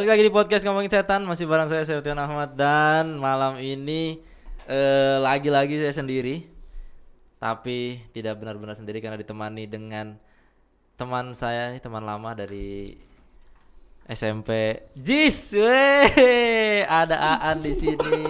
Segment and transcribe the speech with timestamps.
[0.00, 4.16] Balik lagi di podcast ngomongin setan masih bareng saya Septian Ahmad dan malam ini
[4.64, 6.48] eh, lagi-lagi saya sendiri.
[7.36, 10.16] Tapi tidak benar-benar sendiri karena ditemani dengan
[10.96, 12.96] teman saya nih teman lama dari
[14.08, 14.80] SMP.
[14.96, 18.24] Jis, weh, ada Aan di sini.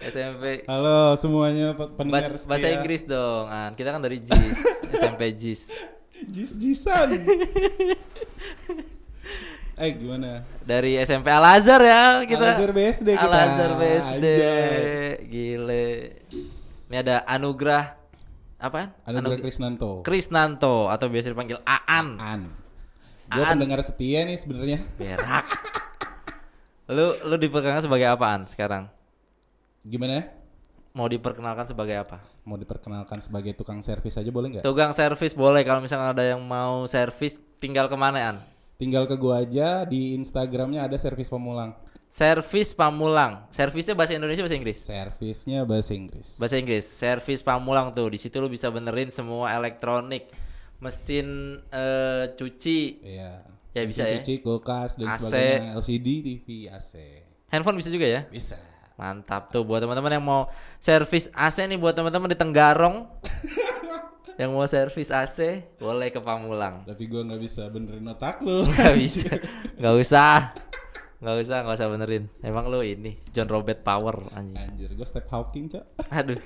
[0.00, 2.72] SMP Halo semuanya pe- pendengar Bahasa, bahasa.
[2.72, 3.76] Inggris dong, An.
[3.76, 4.64] Kita kan dari Jis,
[4.96, 5.84] SMP Jis.
[6.32, 7.20] Jis jisan.
[9.78, 10.42] Eh gimana?
[10.66, 12.42] Dari SMP Al Azhar ya kita.
[12.42, 13.30] Al-Azhar BSD kita.
[13.30, 14.26] Al Azhar BSD.
[14.26, 14.82] Anjay.
[15.30, 15.86] Gile.
[16.90, 17.94] Ini ada Anugrah
[18.58, 18.98] apa?
[19.06, 20.02] Anugerah Krisnanto.
[20.02, 22.18] Krisnanto atau biasa dipanggil Aan.
[22.18, 22.42] An.
[23.30, 23.54] Gue Aan.
[23.54, 24.78] pendengar setia nih sebenarnya.
[24.98, 25.46] Berak.
[26.88, 28.88] lu lu diperkenalkan sebagai apaan sekarang?
[29.84, 30.24] Gimana?
[30.96, 32.24] Mau diperkenalkan sebagai apa?
[32.48, 34.64] Mau diperkenalkan sebagai tukang servis aja boleh nggak?
[34.64, 38.36] Tukang servis boleh kalau misalnya ada yang mau servis tinggal ke mana An?
[38.78, 41.74] Tinggal ke gua aja di Instagramnya ada servis pemulang.
[42.08, 43.50] Servis Pamulang.
[43.50, 44.78] Servisnya bahasa Indonesia bahasa Inggris?
[44.80, 46.38] Servisnya bahasa Inggris.
[46.38, 46.86] Bahasa Inggris.
[46.86, 48.14] Servis Pamulang tuh.
[48.14, 50.30] Di situ lu bisa benerin semua elektronik,
[50.78, 53.42] mesin eh, cuci, Iya.
[53.74, 54.18] Ya, bisa Mesin ya.
[54.22, 55.20] Cuci, kulkas dan AC.
[55.26, 55.70] sebagainya.
[55.74, 56.92] LCD, TV, AC.
[57.50, 58.22] handphone bisa juga ya.
[58.30, 58.56] Bisa.
[58.94, 60.46] Mantap tuh buat teman-teman yang mau
[60.78, 62.96] servis AC nih buat teman-teman di Tenggarong.
[64.38, 66.86] yang mau servis AC boleh ke Pamulang.
[66.86, 68.62] Tapi gua nggak bisa benerin otak lu.
[68.78, 69.28] Gak bisa.
[69.82, 70.54] Gak usah.
[71.18, 72.30] Gak usah, gak usah benerin.
[72.46, 74.54] Emang lu ini John Robert Power anjing.
[74.54, 75.84] Anjir, gua step hawking, Cok.
[76.22, 76.38] Aduh.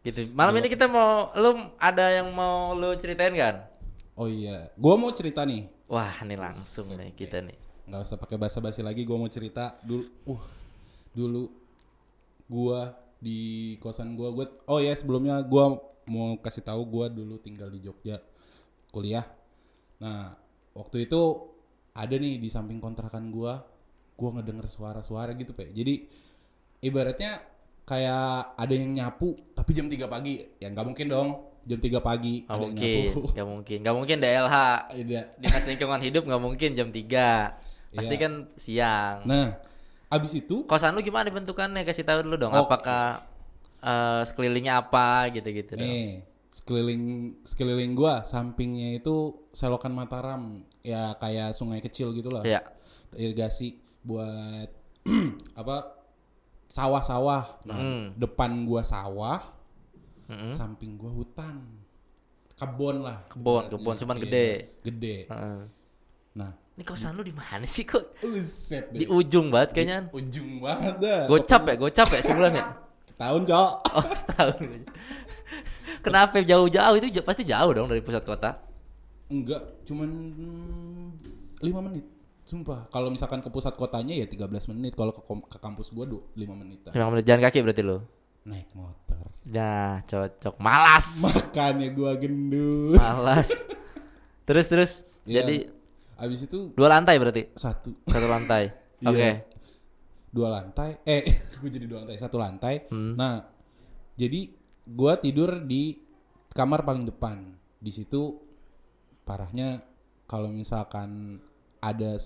[0.00, 0.32] Gitu.
[0.32, 3.68] Malam ini kita mau lu ada yang mau lu ceritain kan?
[4.16, 5.68] Oh iya, gua mau cerita nih.
[5.86, 7.56] Wah, ini langsung nih kita nih.
[7.84, 10.44] nggak usah pakai basa-basi lagi gua mau cerita dulu uh
[11.08, 11.48] dulu
[12.44, 13.38] gua di
[13.80, 18.18] kosan gua gua oh ya sebelumnya gua mau kasih tahu gua dulu tinggal di Jogja
[18.90, 19.24] kuliah.
[20.00, 20.34] Nah
[20.72, 21.22] waktu itu
[21.92, 23.62] ada nih di samping kontrakan gua
[24.18, 26.02] gua ngedenger suara-suara gitu pak jadi
[26.82, 27.38] ibaratnya
[27.86, 30.44] kayak ada yang nyapu tapi jam 3 pagi.
[30.58, 31.30] Ya nggak mungkin dong.
[31.68, 33.20] Jam 3 pagi Gak ada yang mungkin, nyapu.
[33.28, 34.56] gak mungkin, gak mungkin DLH.
[35.36, 38.22] Dinas Lingkungan Hidup gak mungkin jam 3 Pasti Iya.
[38.24, 39.16] kan siang.
[39.28, 39.52] Nah
[40.08, 41.84] abis itu Kosan lu gimana bentukannya?
[41.84, 42.72] Kasih tahu dulu dong Oke.
[42.72, 43.20] Apakah
[43.80, 47.02] eh, sekelilingnya apa gitu-gitu dong Nih, sekeliling
[47.42, 49.14] sekeliling gua sampingnya itu
[49.50, 50.42] selokan Mataram,
[50.80, 52.42] ya kayak sungai kecil gitulah.
[52.42, 52.64] Iya
[53.10, 54.68] Irigasi buat
[55.60, 55.96] apa?
[56.66, 57.64] Sawah-sawah.
[57.64, 58.04] Nah, Hmm.
[58.14, 59.40] depan gua sawah,
[60.26, 60.52] Mm-mm.
[60.52, 61.64] samping gua hutan.
[62.52, 63.24] Kebon lah.
[63.26, 63.72] Kebon, ibaratnya.
[63.72, 64.48] kebon, cuman Iya, gede.
[64.82, 65.16] Gede.
[65.30, 65.60] Heeh.
[66.34, 68.18] Nah, Ini kosan lu di mana sih kok?
[68.20, 69.10] uset Di deh.
[69.10, 71.20] ujung banget kayaknya Ujung banget dah.
[71.26, 72.64] Gocap ya, gocap ya sebulan ya?
[73.18, 73.70] Tahun, Cok.
[73.98, 74.62] Oh setahun
[75.98, 78.54] Kenapa jauh-jauh itu pasti jauh dong dari pusat kota
[79.28, 80.08] Enggak, cuman
[81.60, 82.06] 5 menit.
[82.48, 86.32] Sumpah, kalau misalkan ke pusat kotanya ya 13 menit, kalau ke, ke kampus gua 5
[86.56, 86.80] menit.
[86.96, 88.00] Memang menit jalan kaki berarti lu
[88.48, 89.28] Naik motor.
[89.44, 92.96] Nah cocok Malas Makanya gua gendut.
[92.96, 93.52] Malas
[94.48, 94.92] Terus terus
[95.28, 95.44] Iya.
[95.44, 95.56] Jadi
[96.18, 98.72] Abis itu dua lantai berarti satu Satu lantai
[99.04, 99.08] Iya.
[99.12, 99.30] Oke
[100.28, 101.24] dua lantai eh
[101.60, 103.16] gue jadi dua lantai satu lantai Hmm.
[103.16, 103.44] nah
[104.18, 104.50] jadi
[104.88, 106.00] gua tidur di
[106.50, 108.40] kamar paling depan di situ
[109.22, 109.84] parahnya
[110.26, 111.40] kalau misalkan
[111.78, 112.18] ada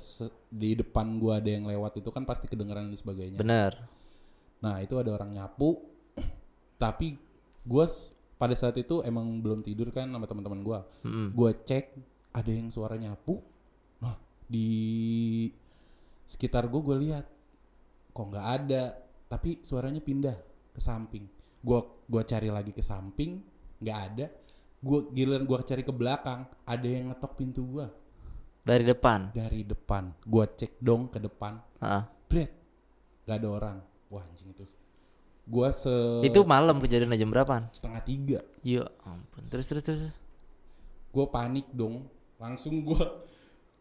[0.48, 3.92] di depan gua ada yang lewat itu kan pasti kedengeran dan sebagainya Bener
[4.62, 5.82] Nah itu ada orang nyapu,
[6.82, 7.18] tapi
[7.66, 7.84] gue
[8.38, 10.78] pada saat itu emang belum tidur kan sama teman-teman gue.
[11.02, 11.26] Mm-mm.
[11.34, 11.98] Gue cek
[12.30, 13.42] ada yang suara nyapu,
[13.98, 14.14] nah
[14.46, 15.50] di
[16.24, 17.26] sekitar gue gue lihat
[18.12, 18.92] kok nggak ada,
[19.26, 20.36] tapi suaranya pindah
[20.72, 21.24] ke samping.
[21.64, 23.40] Gue gua cari lagi ke samping,
[23.80, 24.26] nggak ada.
[24.82, 27.86] Gue giliran gue cari ke belakang, ada yang ngetok pintu gue
[28.62, 30.10] Dari depan dari depan.
[30.22, 32.02] Gue cek dong ke depan, Heeh.
[32.30, 32.50] Bret,
[33.26, 33.78] gak ada orang.
[34.12, 34.64] Wah anjing itu.
[35.42, 37.64] Gua se Itu malam kejadian jam berapaan?
[37.74, 38.38] setengah tiga.
[38.62, 40.02] Ya ampun Terus terus terus
[41.10, 42.06] Gue panik dong.
[42.38, 43.26] Langsung gua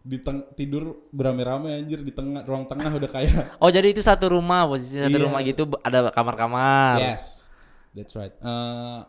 [0.02, 4.32] di teng- tidur beramai-ramai anjir di tengah ruang tengah udah kayak Oh jadi itu satu
[4.32, 5.24] rumah posisi satu Iya.
[5.24, 6.98] rumah gitu ada kamar-kamar.
[7.00, 7.54] yes
[7.92, 9.00] that's right Eh,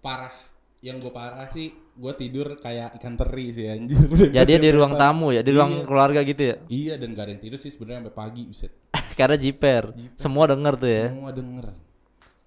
[0.00, 0.34] parah
[0.80, 4.02] yang gue parah sih gue tidur kayak ikan teri sih anjir
[4.36, 5.84] Jadi di ruang tamu ya, di ruang Iya.
[5.84, 6.56] keluarga gitu ya.
[6.66, 8.72] iya dan gak ada yang tidur sih sebenarnya sampai pagi buset
[9.14, 9.94] Karena jiper.
[10.14, 11.06] Semua denger tuh ya.
[11.08, 11.66] semua denger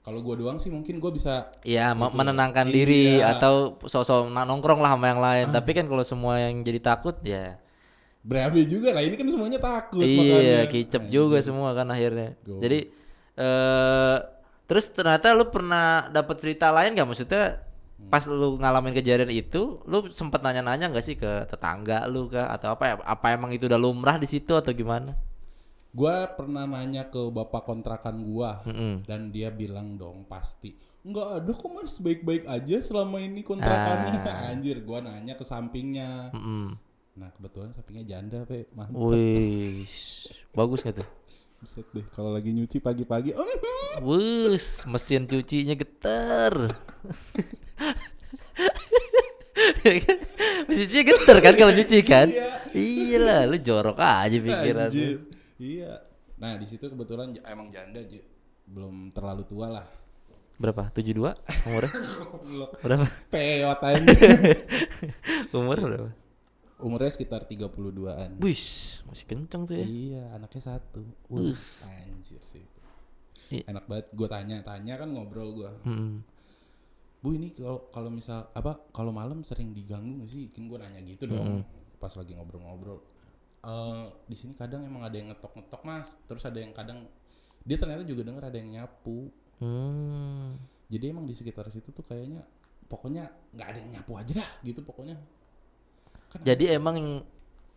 [0.07, 2.15] kalau gue doang sih mungkin gue bisa Iya, me- Gitu.
[2.15, 3.35] menenangkan diri Iya.
[3.35, 5.45] atau sosok nongkrong lah sama yang lain.
[5.51, 7.59] Tapi kan kalau semua yang jadi takut ya
[8.23, 10.59] berabe juga lah ini kan semuanya takut iya, makanya.
[10.67, 11.11] kicep Anjir.
[11.11, 12.39] juga semua kan akhirnya.
[12.43, 12.59] Go.
[12.59, 12.79] Jadi
[13.35, 14.17] eh
[14.67, 17.63] terus ternyata lu pernah dapat cerita lain gak maksudnya
[18.07, 22.75] pas lu ngalamin kejadian itu, lu sempet nanya-nanya nggak sih ke tetangga lu kah atau
[22.75, 22.93] apa ya?
[23.01, 25.17] Apa emang itu udah lumrah di situ atau gimana?
[25.89, 29.01] Gua pernah nanya ke bapak kontrakan gua Mm-mm.
[29.03, 34.49] dan dia bilang dong pasti nggak ada kok mas baik-baik aja selama ini kontrakannya Ah.
[34.51, 36.75] anjir gua nanya ke sampingnya Mm-mm.
[37.15, 39.87] nah kebetulan sampingnya janda pe mantap Wih,
[40.51, 41.09] bagus nggak tuh?
[41.57, 43.33] Buset deh kalau lagi nyuci pagi-pagi
[44.05, 46.53] Wus, mesin cucinya getar.
[50.67, 52.29] mesin cuci getar kan kalau nyuci kan?
[52.71, 54.89] Iya lah, lu jorok aja pikiran.
[54.91, 55.17] Anjir.
[55.57, 56.01] Iya.
[56.37, 58.21] Nah, di situ kebetulan j- emang janda Ji.
[58.67, 59.87] belum terlalu tua lah.
[60.57, 60.89] Berapa?
[60.89, 61.91] 72 umurnya?
[62.83, 63.05] Berapa?
[63.29, 64.01] Peot aja.
[65.57, 66.09] Umur berapa?
[66.77, 68.37] Umurnya sekitar 32-an.
[68.37, 68.63] Wih,
[69.05, 69.85] masih kenceng tuh ya.
[69.85, 71.01] Iya, anaknya satu.
[71.29, 72.65] Wah, anjir sih.
[73.49, 73.69] Iya.
[73.69, 74.05] Enak banget.
[74.13, 75.71] Gue tanya-tanya kan ngobrol gue.
[75.85, 76.21] Hmm.
[77.17, 80.53] Bu ini kalau kalau misal apa kalau malam sering diganggu gak sih?
[80.53, 81.65] Kan gue nanya gitu dong.
[81.97, 83.01] Pas lagi ngobrol-ngobrol.
[83.63, 86.17] Eh di sini kadang emang ada yang ngetok-ngetok mas.
[86.29, 87.09] Terus ada yang kadang
[87.67, 89.27] dia ternyata juga denger ada yang nyapu.
[89.57, 90.55] Hmm.
[90.87, 92.45] Jadi emang di sekitar situ tuh kayaknya
[92.87, 95.19] pokoknya nggak ada yang nyapu aja dah gitu pokoknya.
[96.31, 97.25] Kan Jadi emang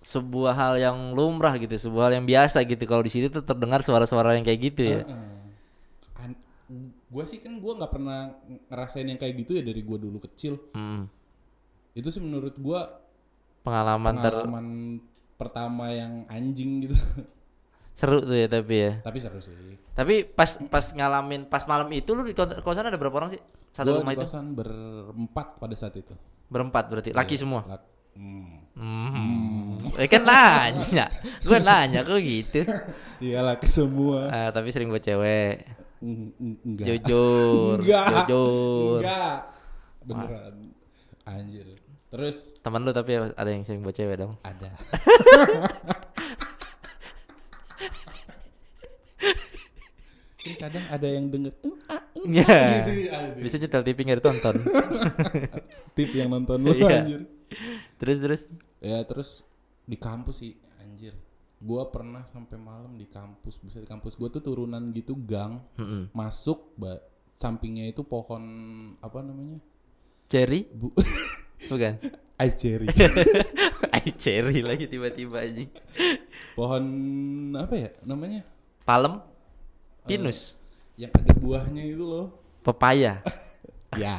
[0.00, 2.85] sebuah hal yang lumrah gitu, sebuah hal yang biasa gitu.
[2.87, 5.03] Kalau di situ tuh terdengar suara-suara yang kayak gitu ya.
[7.11, 8.31] gue sih kan gue nggak pernah
[8.71, 10.55] ngerasain yang kayak gitu ya dari gue dulu kecil.
[10.71, 11.11] Hmm.
[11.99, 12.81] Itu sih menurut gue
[13.61, 14.69] Pengalaman ter pengalaman
[15.40, 16.96] pertama yang anjing gitu.
[17.98, 18.92] seru tuh ya tapi ya.
[19.00, 19.56] Tapi seru sih.
[19.92, 23.40] Tapi pas pas ngalamin pas malam itu lu di kosan ada berapa orang sih?
[23.72, 26.12] Satu rumah di itu kosan berempat pada saat itu.
[26.50, 27.10] berempat berarti.
[27.16, 27.62] Laki semua.
[27.64, 27.88] Lak-
[28.19, 28.56] hmm.
[28.75, 29.76] Hmm.
[29.96, 31.06] Eh kan nanya.
[31.40, 32.60] Gue nanya kok gitu.
[33.20, 34.32] Iya laki semua.
[34.32, 35.60] Ah, tapi sering buat cewek.
[36.00, 37.04] Enggak.
[37.04, 37.78] Jujur.
[37.84, 38.25] Enggak.
[38.25, 39.00] Jujur.
[39.04, 39.38] Enggak.
[40.08, 40.54] Beneran.
[41.28, 41.69] Anjir.
[42.10, 44.34] Terus Teman lu tapi ada yang sering buat cewek dong.
[44.42, 44.70] ada.
[50.40, 52.48] kan kadang ada yang denger "Eh, ah, eh, Iya.
[52.48, 53.36] ah," gitu ada.
[53.36, 54.56] Bisa nyetel TV nggak ditonton.
[55.96, 56.88] tip yang nonton lu Iya.
[56.98, 57.20] anjir
[57.98, 58.42] terus terus.
[58.80, 59.44] ya terus
[59.84, 61.12] di kampus sih anjir
[61.58, 65.60] gua pernah sampai malam di kampus bisa di kampus gua tuh turunan gitu gang
[66.10, 67.02] masuk ba-
[67.34, 68.40] sampingnya itu pohon
[68.96, 69.60] apa namanya
[70.31, 70.71] Cherry?
[70.71, 70.94] bu
[71.71, 71.94] Bukan.
[72.41, 72.88] Ay cherry
[73.94, 75.69] Ay cherry lagi tiba-tiba anjing.
[76.55, 76.85] pohon
[77.53, 78.41] apa ya namanya
[78.81, 79.21] Palem?
[80.03, 80.56] Pinus?
[80.97, 83.21] yang ada buahnya itu loh Pepaya?
[83.93, 84.17] ya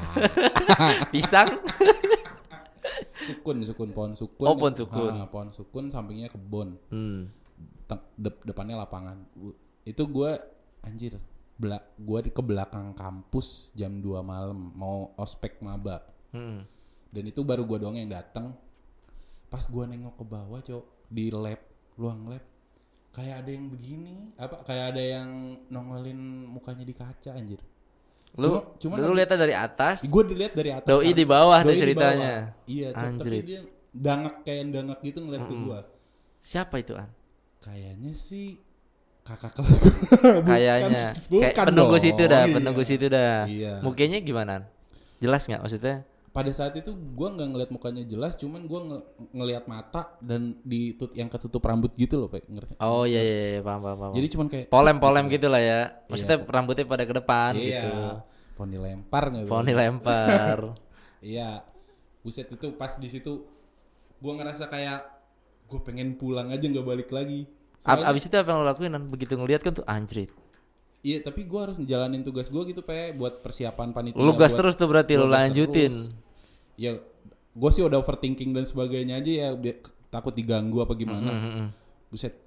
[1.10, 1.50] Pisang?
[3.22, 5.13] sukun sukun pohon sukun Oh, pohon sukun.
[5.13, 7.30] Ah, pohon sukun sampingnya kebon Hmm.
[8.16, 9.18] Dep- depannya lapangan
[9.84, 10.38] itu gua
[10.81, 11.18] anjir
[11.62, 11.86] di-
[12.28, 16.63] ke belakang kampus jam 2 malam mau ospek maba Hmm.
[17.08, 18.56] dan itu baru gua doang yang datang
[19.46, 21.60] pas gua nengok ke bawah cok di lab
[21.94, 22.44] ruang lab
[23.12, 25.30] kayak ada yang begini apa kayak ada yang
[25.68, 26.16] nongolin
[26.48, 27.60] mukanya di kaca anjir
[28.32, 28.48] Lu,
[28.80, 31.20] Cuma- cuma lu lihatnya dari atas, gue dilihat dari atas doi kan.
[31.20, 32.34] di bawah tuh Doi di ceritanya.
[32.48, 32.63] bawah.
[32.65, 35.80] iya Cok, tapi dia dangak kayak dangak gitu ngeliat ke gua
[36.39, 37.12] Siapa itu An?
[37.60, 38.56] kayaknya sih
[39.22, 39.78] kakak kelas.
[40.42, 41.06] Bukan, Kayaknya.
[41.30, 42.04] Kayak penunggu dong.
[42.04, 42.54] situ dah, Iya.
[42.54, 43.36] penunggu situ dah.
[43.46, 43.74] Iya.
[43.80, 44.51] Mukanya gimana?
[44.60, 44.63] An?
[45.18, 45.98] Jelas nggak maksudnya?
[46.32, 48.98] pada saat itu gua nggak ngeliat mukanya jelas cuman gua nge
[49.36, 53.36] ngeliat mata dan di tut yang ketutup rambut gitu loh pak ngerti Oh iya iya,
[53.51, 53.98] iya paham paham.
[54.00, 54.12] paham.
[54.16, 55.80] jadi cuman kayak polem-polem gitu lah ya.
[56.08, 57.92] Maksudnya rambutnya pada ke depan iya gitu.
[58.56, 59.51] pohon dilempar nggak tuh?
[59.51, 60.58] Pohon dilempar.
[61.36, 61.68] iya
[62.24, 63.44] buset itu pas di situ
[64.24, 65.04] gua ngerasa kayak
[65.68, 67.44] gue pengen pulang aja nggak balik lagi
[67.81, 69.03] Soalnya- abis itu apa yang lo lakuin An?
[69.09, 70.29] Begitu ngeliat kan tuh anjrit.
[71.01, 74.21] Iya tapi gua harus ngejalanin tugas gua gitu pe buat persiapan panitia.
[74.21, 75.89] Lu gas terus tuh berarti lu lanjutin.
[75.89, 76.13] terus.
[76.77, 77.01] Ya
[77.57, 79.47] gua sih udah overthinking dan sebagainya aja ya
[80.13, 81.25] takut diganggu apa gimana.
[81.25, 81.67] Hmm, hmm, hmm.
[82.13, 82.38] Buset.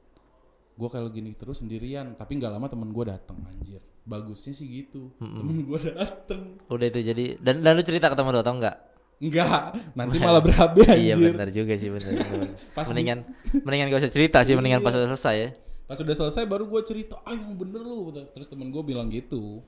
[0.78, 3.82] Gua kalau gini terus sendirian tapi nggak lama temen gua datang anjir.
[4.06, 5.10] Bagusnya sih gitu.
[5.18, 6.62] Temen gua dateng.
[6.70, 8.93] Udah itu jadi dan dan lu cerita ke temen lu atau enggak?
[9.18, 11.32] Enggak, nanti malah berabe Iya anjir.
[11.32, 12.12] benar juga sih benar.
[12.76, 13.22] Pas mendingan
[13.62, 15.48] mendingan gak usah cerita sih, mendingan pas udah selesai ya.
[15.84, 18.08] Pas udah selesai baru gua cerita, ah yang bener lu.
[18.10, 19.62] Terus temen gua bilang gitu.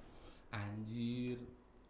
[0.51, 1.39] Anjir.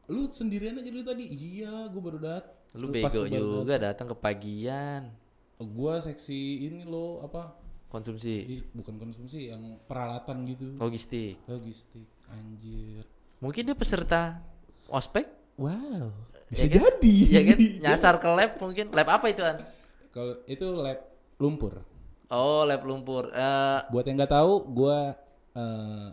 [0.07, 1.25] Lu sendirian aja dari tadi?
[1.27, 2.45] Iya, gua baru dat.
[2.77, 5.09] Lu pas bego juga datang ke pagian
[5.57, 7.57] gua seksi ini loh apa
[7.89, 11.41] konsumsi Ih, bukan konsumsi yang peralatan gitu logistik.
[11.49, 13.09] logistik anjir
[13.41, 14.45] Mungkin dia peserta
[14.87, 15.25] ospek?
[15.57, 16.13] wow
[16.47, 16.79] Ya bisa kan?
[16.79, 18.87] jadi Ya kan nyasar ke lab mungkin.
[18.95, 19.59] Lab apa itu An?
[20.11, 21.01] kalau itu lab
[21.37, 21.85] lumpur
[22.27, 23.31] Oh, lab lumpur.
[23.31, 25.15] Eh buat yang nggak tahu gua
[25.53, 26.09] eh,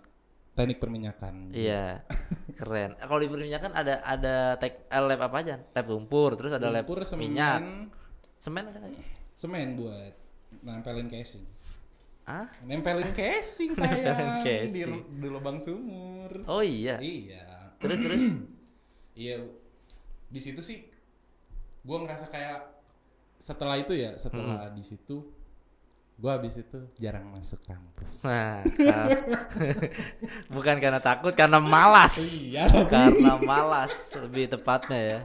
[0.53, 1.49] teknik perminyakan.
[1.49, 2.05] Iya,
[2.53, 2.93] keren.
[2.97, 5.55] Kalau di perminyakan ada ada tek eh, lab apa aja?
[5.57, 7.61] Lab lumpur, terus ada lab Lumpur, semen, minyak,
[8.37, 8.93] semen ada nggak?
[9.33, 10.13] semen buat
[10.61, 11.41] nempelin casing.
[12.23, 12.45] Ah?
[12.61, 14.91] Nempelin casing sayang di, casing.
[15.17, 16.29] di lubang sumur.
[16.45, 17.01] Oh iya.
[17.01, 17.73] Iya.
[17.77, 18.21] Terus terus.
[19.13, 19.45] Iya.
[20.33, 20.89] Di situ sih
[21.85, 22.73] gua ngerasa kayak
[23.37, 25.21] setelah itu ya, setelah di situ
[26.13, 28.25] gua habis itu jarang masuk kampus.
[28.25, 28.63] Nah,
[30.55, 32.17] bukan karena takut, karena malas.
[32.17, 35.19] Iya, tapi karena malas lebih tepatnya ya.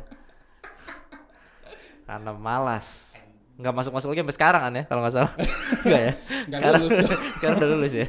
[2.04, 3.14] Karena malas.
[3.58, 5.32] Nggak masuk masuk lagi sampai sekarang kan ya kalau nggak salah.
[5.84, 6.12] Enggak ya?
[6.48, 6.92] Nggak Sekarang- lulus.
[7.36, 8.06] Sekarang udah lulus ya.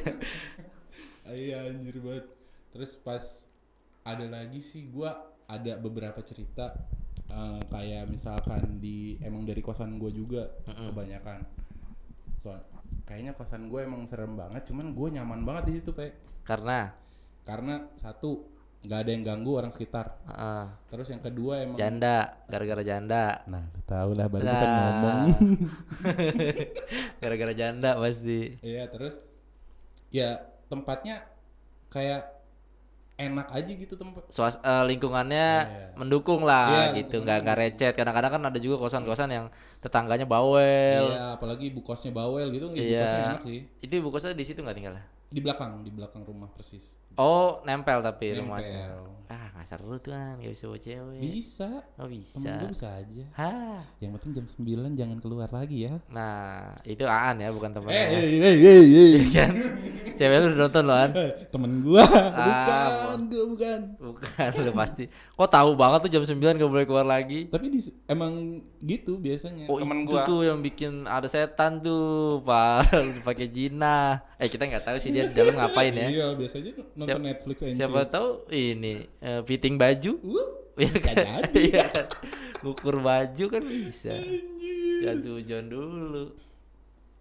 [1.30, 2.26] iya anjir banget.
[2.70, 3.24] Terus pas
[4.02, 5.14] ada lagi sih gua
[5.50, 6.70] ada beberapa cerita
[7.26, 11.42] eh, kayak misalkan di emang dari kosan gua juga kebanyakan.
[12.36, 12.54] So,
[13.04, 16.14] kayaknya kosan gue emang serem banget, cuman gue nyaman banget di situ, Pe.
[16.42, 16.88] Karena
[17.40, 18.48] Karena satu
[18.80, 20.24] nggak ada yang ganggu orang sekitar.
[20.24, 23.44] eh, Terus yang kedua emang janda, gara-gara janda.
[23.44, 24.56] Nah, lu tahu lah baru Nah.
[24.56, 25.20] kan ngomong.
[27.20, 28.56] gara-gara janda pasti.
[28.60, 29.20] Iya, terus
[30.08, 31.28] ya tempatnya
[31.88, 32.39] kayak
[33.20, 34.24] enak aja gitu tempat.
[34.32, 35.86] Suas eh, lingkungannya Iya.
[35.94, 37.92] mendukung lah Iya, gitu, nggak nggak recet.
[37.92, 39.46] Kadang-kadang kan ada juga kosan-kosan yang
[39.78, 41.12] tetangganya bawel.
[41.12, 43.04] Iya, apalagi ibu kosnya bawel gitu, ibu Iya.
[43.04, 43.58] kosnya enak sih.
[43.78, 45.04] Itu ibu kosnya di situ nggak tinggalnya?
[45.30, 46.96] Di belakang, di belakang rumah persis.
[47.20, 48.40] Oh, nempel tapi Nempel.
[48.40, 48.84] rumahnya.
[49.30, 51.18] Ah, nggak seru tuh kan, nggak bisa bawa cewek.
[51.22, 51.70] Bisa.
[51.94, 52.50] Oh, Temen bisa.
[52.56, 53.24] gue bisa aja.
[53.32, 53.78] Hah.
[53.98, 55.94] Yang penting jam 9 jangan keluar lagi ya.
[56.08, 58.10] Nah, itu Aan ya, bukan temennya.
[58.10, 59.24] Eh, eh, eh, eh, eh.
[59.30, 59.52] kan?
[60.10, 61.10] Cewek lu udah nonton lo, Aan?
[61.14, 63.78] Eh, Temen gua, Ah, bukan, gua bukan.
[64.02, 65.04] Bukan, lu pasti.
[65.32, 67.46] Kok tahu banget tuh jam 9 gak boleh keluar lagi?
[67.46, 68.32] Tapi di, emang
[68.82, 69.70] gitu biasanya.
[69.70, 72.90] Oh, Temen itu tuh yang bikin ada setan tuh, Pak.
[73.22, 74.26] pakai jina.
[74.36, 76.08] Eh, kita nggak tahu sih dia di dalam ngapain ya.
[76.10, 76.72] Iya, biasanya
[77.12, 78.10] nonton Siap- Netflix and Siapa chill.
[78.10, 80.12] tahu ini eh, fitting baju.
[80.16, 81.24] Uh, Iya bisa kan?
[81.44, 81.62] jadi.
[81.76, 82.06] Kan?
[82.60, 84.12] Ngukur baju kan bisa.
[84.98, 86.24] Jangan sujon dulu.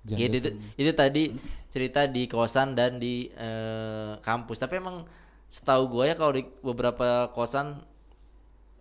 [0.01, 1.23] Jangan Gitu, itu, itu tadi
[1.67, 4.57] cerita di kosan dan di eh, kampus.
[4.57, 5.03] Tapi emang
[5.47, 7.81] setahu gue ya kalau di beberapa kosan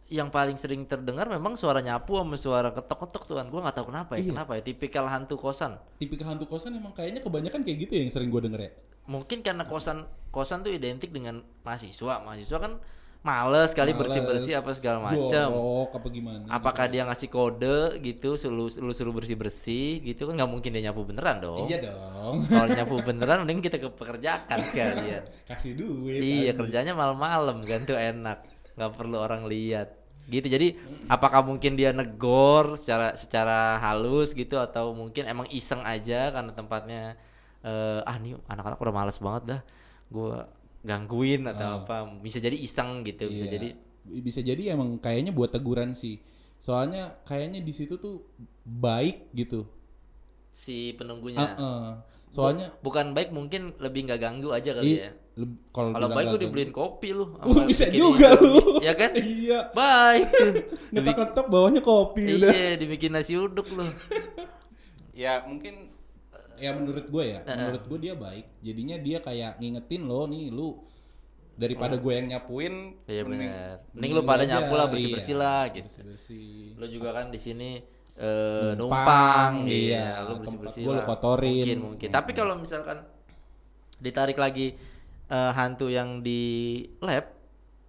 [0.08, 3.46] yang paling sering terdengar memang suara nyapu sama suara ketok-ketok tuh kan.
[3.52, 4.24] Gue nggak tahu kenapa ya.
[4.24, 4.30] Iya.
[4.32, 4.62] Kenapa ya?
[4.64, 5.76] Tipikal hantu kosan.
[6.00, 8.70] Tipikal hantu kosan emang kayaknya kebanyakan kayak gitu ya yang sering gue denger ya.
[9.04, 12.24] Mungkin karena kosan kosan tuh identik dengan mahasiswa.
[12.24, 12.80] Mahasiswa kan
[13.18, 15.48] males kali Males, bersih-bersih apa segala macam.
[15.92, 16.48] Apa gimana?
[16.48, 21.04] Apakah dia ngasih kode gitu, lu, lu suruh bersih-bersih gitu kan nggak mungkin dia nyapu
[21.04, 21.68] beneran dong.
[21.68, 22.46] Iya dong.
[22.46, 25.22] Kalau nyapu beneran mending kita ke pekerjakan sekalian.
[25.44, 26.20] Kasih duit.
[26.22, 28.56] iya, kerjanya malam-malam kan tuh enak.
[28.78, 29.97] nggak perlu orang lihat.
[30.28, 30.46] Gitu.
[30.46, 30.76] Jadi
[31.08, 37.16] apakah mungkin dia negor secara secara halus gitu atau mungkin emang iseng aja karena tempatnya
[37.64, 39.60] eh ah nih anak-anak udah males banget dah.
[40.12, 40.46] Gua
[40.84, 42.06] gangguin atau apa.
[42.20, 43.52] Bisa jadi iseng gitu, bisa Iya.
[43.56, 43.68] jadi
[44.08, 46.20] bisa jadi emang kayaknya buat teguran sih.
[46.60, 48.24] Soalnya kayaknya di situ tuh
[48.64, 49.64] baik gitu.
[50.52, 51.54] si penunggunya.
[51.54, 52.02] Heeh.
[52.34, 55.14] Soalnya bukan baik mungkin lebih nggak ganggu aja kali ya.
[55.14, 55.14] i-
[55.68, 57.34] kalau baik gue dibeliin kopi lu.
[57.38, 58.58] sama bisa juga lu.
[58.58, 59.10] Indomie, Ya kan?
[59.38, 59.58] iya.
[59.70, 60.26] Baik.
[60.92, 62.50] Ngetok-ngetok bawahnya kopi udah.
[62.50, 63.86] iya, dibikin nasi uduk lu.
[65.12, 65.90] Ya mungkin
[66.54, 68.46] ya menurut gue ya, menurut gue dia baik.
[68.58, 70.78] Jadinya dia kayak ngingetin lo nih lu
[71.54, 73.08] daripada gue yang nyapuin Oh.
[73.08, 73.76] Iya mending- benar.
[73.90, 74.50] Mending lu pada aja.
[74.56, 75.86] nyapu lah, bersih-bersih Iya, lah gitu.
[75.86, 76.50] bersih-bersih.
[76.74, 77.70] Lu juga kan di sini
[78.14, 80.18] eh, Numpang, numpang, iya.
[80.18, 81.54] lu Tempat bersih-bersih gua lu kotorin.
[81.62, 82.08] Mungkin, mungkin.
[82.08, 82.98] Tapi kalau misalkan
[83.96, 84.78] ditarik lagi
[85.28, 86.40] eh, hantu yang di
[86.98, 87.28] lab,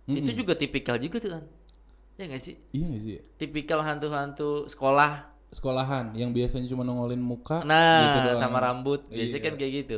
[0.05, 1.43] itu juga tipikal juga tuh kan.
[2.19, 2.59] Ya nggak sih?
[2.75, 3.15] Iya gak sih?
[3.39, 9.45] Tipikal hantu-hantu sekolah Sekolahan yang biasanya cuma nongolin muka Nah, gitu sama rambut biasanya Iya.
[9.49, 9.97] kan kayak gitu.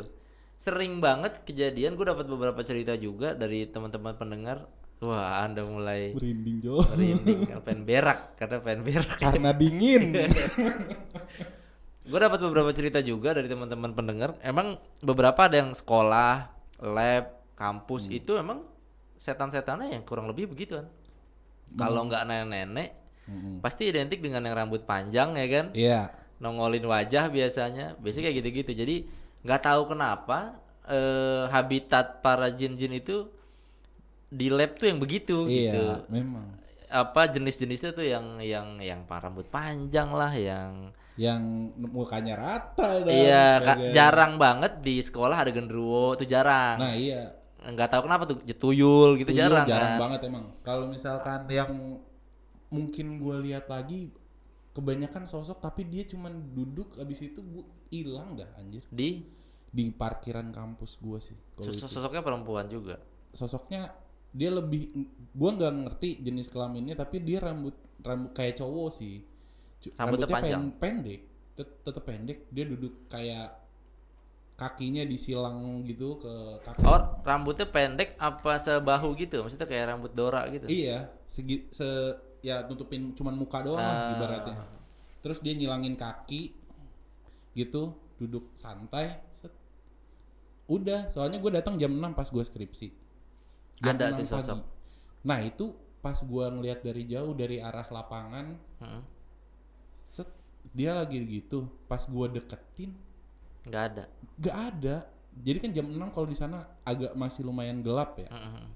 [0.55, 4.69] Sering banget kejadian gue dapat beberapa cerita juga dari teman-teman pendengar.
[5.01, 6.85] Wah, Anda mulai merinding Jo.
[6.93, 9.17] merinding karena pengen berak, karena pengen berak.
[9.17, 10.03] Karena dingin.
[12.11, 14.37] gue dapat beberapa cerita juga dari teman-teman pendengar.
[14.45, 16.47] Emang beberapa ada yang sekolah,
[16.81, 18.17] lab, kampus Hmm.
[18.17, 18.65] itu emang
[19.15, 20.87] setan-setannya yang kurang lebih begitu kan.
[21.71, 22.89] Kalau nggak nenek-nenek,
[23.23, 23.55] Mm-mm.
[23.59, 25.67] pasti identik dengan yang rambut panjang ya kan.
[25.71, 26.01] Iya.
[26.37, 28.95] nongolin wajah biasanya biasanya kayak gitu-gitu jadi
[29.41, 33.29] nggak tahu kenapa eh, habitat para jin-jin itu
[34.25, 36.57] di lab tuh yang begitu gitu Iya, memang.
[36.89, 40.89] apa jenis-jenisnya tuh yang yang yang pa- rambut panjang lah yang
[41.21, 41.41] Yang
[41.77, 43.45] mukanya rata dan iya
[43.93, 46.81] jarang banget di sekolah ada genderuwo tuh jarang.
[46.81, 47.37] Nah, iya.
[47.61, 50.01] nggak tahu kenapa tuh tuyul gitu Tuyul jarang, jarang kan.
[50.01, 50.45] banget emang.
[50.65, 52.01] Kalau misalkan yang
[52.73, 54.09] mungkin gue lihat lagi
[54.71, 57.45] kebanyakan sosok tapi dia cuman duduk abis itu
[57.93, 58.81] hilang dah anjir.
[58.89, 59.21] Di?
[59.69, 61.85] Di parkiran kampus gue sih sos- itu.
[61.85, 62.97] sosoknya perempuan juga?
[63.29, 63.93] Sosoknya
[64.31, 64.87] dia lebih
[65.35, 69.27] gua nggak ngerti jenis kelaminnya tapi dia rambut rambut kayak cowok sih
[69.91, 70.61] Rambutnya panjang?
[70.69, 71.21] pen- pendek
[71.51, 73.57] tet- tetep pendek dia duduk kayak
[74.53, 79.41] kakinya disilang gitu ke kaki Oh, rambutnya pendek apa sebahu gitu?
[79.41, 80.69] Maksudnya kayak rambut Dora gitu.
[80.69, 81.87] iya segi se
[82.39, 84.13] ya tutupin cuman muka doang Ah.
[84.13, 84.55] ibaratnya
[85.17, 86.53] terus dia nyilangin kaki
[87.51, 89.49] gitu duduk santai set.
[90.67, 92.87] udah soalnya gue datang jam 6 pas gue skripsi
[93.79, 94.57] jam Ada 6 tuh sosok.
[95.21, 95.65] nah itu
[95.99, 98.45] pas gue ngeliat dari jauh dari arah lapangan
[98.79, 99.01] Heeh.
[100.11, 100.27] Set
[100.69, 102.91] dia lagi gitu pas gue deketin
[103.63, 104.03] Nggak ada.
[104.35, 104.95] gak ada
[105.31, 108.67] jadi kan jam 6 kalau di sana agak masih lumayan gelap ya Heeh.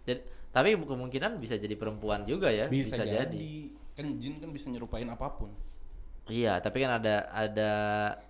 [0.00, 2.66] Jadi, tapi kemungkinan bisa jadi perempuan juga ya.
[2.66, 3.68] bisa, jadi.
[3.92, 5.52] kan jin kan bisa nyerupain apa pun
[6.24, 7.72] Iya, tapi kan ada ada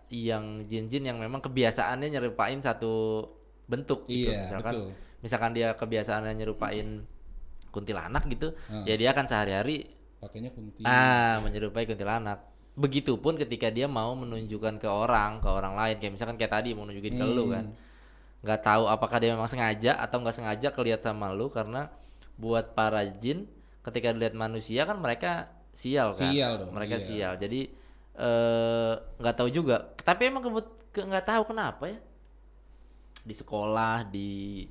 [0.09, 3.29] yang jin-jin yang memang kebiasaannya nyerupain satu
[3.67, 4.33] bentuk gitu.
[4.33, 4.89] Iya, misalkan betul.
[5.21, 7.05] misalkan dia kebiasaannya nyerupain
[7.69, 8.83] kuntilanak gitu, Hmm.
[8.83, 9.85] ya dia akan sehari-hari
[10.21, 10.85] pakainya kunti.
[10.85, 12.45] Ah menyerupai kuntilanak.
[12.77, 15.97] Begitupun ketika dia mau menunjukkan ke orang, ke orang lain.
[15.99, 17.67] Kayak misalkan kayak tadi mau nunjukin ke lu kan.
[18.41, 21.93] nggak tahu apakah dia memang sengaja atau nggak sengaja kelihat sama lu karena
[22.41, 23.45] buat para jin
[23.85, 26.33] ketika dilihat manusia kan mereka sial kan?
[26.33, 27.05] Sial dong, mereka iya.
[27.05, 27.33] sial.
[27.37, 27.69] Jadi
[28.17, 29.93] eh, nggak tahu juga.
[30.01, 31.99] Tapi emang kebut ke- nggak tahu kenapa ya.
[33.21, 34.65] Di sekolah di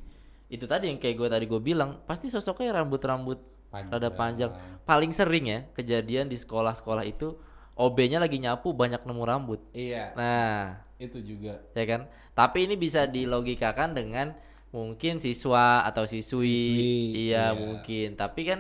[0.50, 3.38] itu tadi yang kayak gue tadi gue bilang pasti sosoknya rambut-rambut
[3.70, 3.92] Panjang.
[3.94, 4.52] rada panjang
[4.84, 7.38] paling sering ya kejadian di sekolah-sekolah itu
[7.78, 12.02] OB-nya lagi nyapu banyak nemu rambut iya nah itu juga ya kan?
[12.36, 14.36] Tapi ini bisa dilogikakan dengan
[14.70, 16.92] mungkin siswa atau siswi, Siswi,
[17.32, 17.56] iya iya.
[17.56, 18.20] mungkin.
[18.20, 18.60] Tapi kan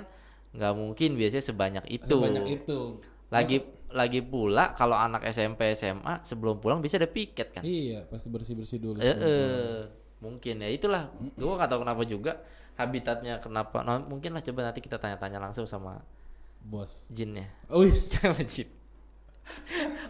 [0.55, 2.07] nggak mungkin biasanya sebanyak itu.
[2.07, 2.79] sebanyak itu
[3.27, 3.59] Lagi
[3.91, 7.63] lagi pula kalau anak SMP SMA sebelum pulang bisa ada piket kan?
[7.65, 9.79] iya pasti bersih bersih dulu Eh, eh,
[10.19, 11.11] mungkin ya itulah.
[11.35, 12.39] Gua nggak tahu kenapa juga
[12.79, 13.83] habitatnya kenapa.
[13.83, 15.99] Nah, mungkin lah coba nanti kita tanya-tanya langsung sama
[16.63, 17.51] bos jinnya.
[17.67, 18.09] Wis.
[18.15, 18.67] Sama jin.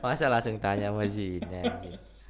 [0.03, 1.63] Masa langsung tanya sama jinnya.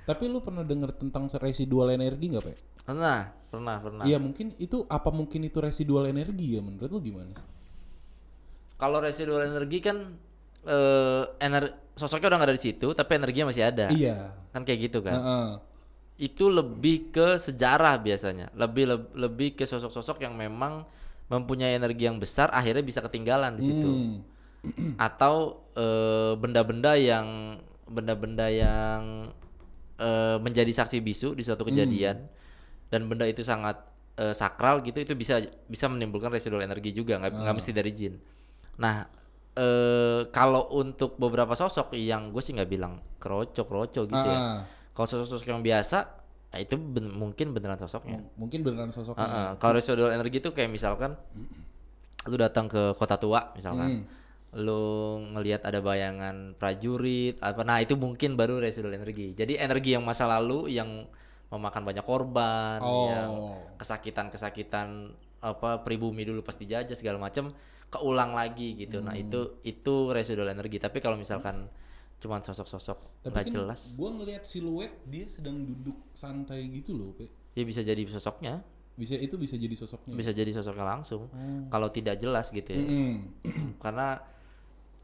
[0.06, 4.04] tapi lu pernah denger tentang residual energi nggak pak Pernah, pernah, pernah.
[4.10, 7.46] iya mungkin itu apa mungkin itu residual energi ya menurut lu gimana sih
[8.74, 10.18] Kalau residual energi kan
[10.66, 13.86] eh ener sosoknya udah nggak ada di situ, tapi energinya masih ada.
[13.94, 15.14] iya Kan kayak gitu kan.
[15.14, 15.48] Heeh.
[16.20, 18.52] Itu lebih ke sejarah biasanya.
[18.54, 20.84] Lebih leb- lebih ke sosok-sosok yang memang
[21.32, 23.90] mempunyai energi yang besar akhirnya bisa ketinggalan di situ.
[23.90, 24.20] Hmm.
[25.08, 27.56] Atau eh, benda-benda yang
[27.88, 29.32] benda-benda yang
[29.98, 32.28] eh, menjadi saksi bisu di suatu kejadian
[32.90, 33.80] dan benda itu sangat
[34.18, 38.14] eh, sakral gitu itu bisa bisa menimbulkan residual energi juga nggak nggak mesti dari jin.
[38.78, 39.08] Nah
[39.56, 44.40] eh kalau untuk beberapa sosok yang gue sih nggak bilang kroco kroco gitu ya.
[45.00, 48.20] Kalau sosok-sosok yang biasa nah itu ben- mungkin beneran sosoknya.
[48.34, 51.16] mungkin beneran sosoknya Heeh, Kalau residual energi itu kayak misalkan
[52.26, 54.04] lu datang ke kota tua misalkan,
[54.52, 54.84] lu
[55.32, 59.32] ngelihat ada bayangan prajurit apa, nah itu mungkin baru residual energi.
[59.32, 61.06] Jadi energi yang masa lalu yang
[61.48, 63.08] memakan banyak korban, Oh.
[63.08, 63.32] yang
[63.80, 67.54] kesakitan-kesakitan apa pribumi dulu pas dijajah segala macam
[67.88, 69.00] keulang lagi gitu.
[69.00, 70.78] Nah itu itu residual energi.
[70.78, 71.70] Tapi kalau misalkan
[72.20, 77.32] cuman sosok-sosok nggak kan jelas, gua ngelihat siluet dia sedang duduk santai gitu loh Pe.
[77.56, 78.60] ya bisa jadi sosoknya,
[79.00, 81.32] bisa itu bisa jadi sosoknya bisa jadi sosoknya langsung.
[81.32, 81.72] Hmm.
[81.72, 82.84] Kalau tidak jelas gitu ya.
[82.84, 83.14] Mm-mm.
[83.84, 84.20] karena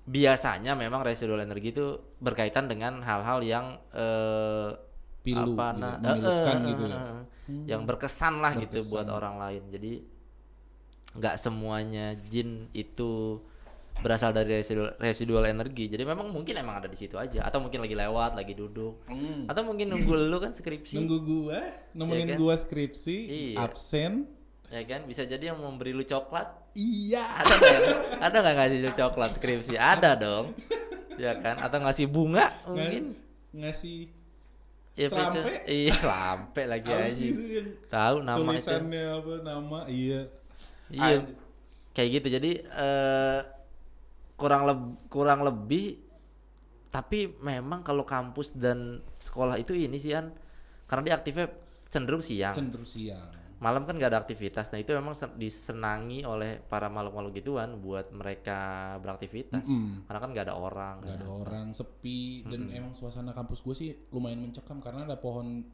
[0.06, 4.70] biasanya memang residual energi itu berkaitan dengan hal-hal yang eh,
[5.26, 6.98] Pilu apa gitu, nah, memilukan eh, eh, gitu ya.
[7.02, 7.24] eh, eh,
[7.66, 9.94] yang berkesan lah gitu buat orang lain jadi
[11.18, 13.42] nggak semuanya jin itu
[13.96, 15.88] berasal dari residual, residual energi.
[15.88, 17.42] Jadi memang mungkin emang ada di situ aja.
[17.42, 19.02] Atau mungkin lagi lewat lagi duduk.
[19.08, 19.48] Hmm.
[19.48, 21.00] atau mungkin nunggu lu kan skripsi.
[21.00, 21.60] Nunggu gua
[21.92, 22.38] nemenin Iya kan?
[22.40, 23.58] gua skripsi Iya.
[23.64, 24.14] absen.
[24.70, 25.06] Ya kan?
[25.06, 26.48] Bisa jadi yang memberi lu coklat.
[26.76, 27.24] Iya.
[27.40, 27.80] Ada nggak
[28.20, 29.74] ada nggak ngasih coklat skripsi?
[29.76, 30.52] Ada dong.
[31.16, 31.56] Ya kan?
[31.60, 33.16] Atau ngasih bunga mungkin.
[33.56, 34.12] ngasih
[34.96, 35.40] ya Selampe?
[35.40, 37.28] itu iya selampe lagi aja.
[37.88, 38.68] tahu nama itu.
[38.68, 39.34] apa?
[39.42, 40.22] Nama iya.
[40.92, 41.24] Iya.
[41.92, 42.28] Kayak gitu.
[42.36, 43.40] Jadi eh
[44.36, 46.04] kurang leb- kurang lebih
[46.92, 50.32] tapi memang kalau kampus dan sekolah itu ini sih an
[50.88, 51.52] karena dia aktifnya
[51.92, 52.56] cenderung siang.
[52.56, 53.36] Cenderung siang.
[53.60, 54.72] Malam kan gak ada aktivitas.
[54.72, 59.68] Nah itu memang sen- disenangi oleh para makhluk-makhluk gituan buat mereka beraktivitas.
[59.68, 60.08] Mm.
[60.08, 62.48] karena kan gak ada orang nggak ada orang sepi.
[62.48, 65.68] Dan emang suasana kampus gue sih lumayan mencekam karena ada pohon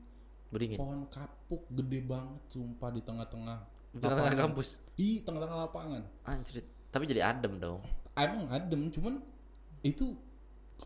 [0.50, 0.78] beringin.
[0.82, 3.58] pohon kapuk gede banget sumpah di tengah-tengah
[3.94, 4.68] di tengah-tengah kampus?
[4.98, 6.02] Di tengah-tengah lapangan.
[6.26, 7.80] Anjir tapi jadi adem dong
[8.16, 9.24] emang adem cuman
[9.82, 10.16] itu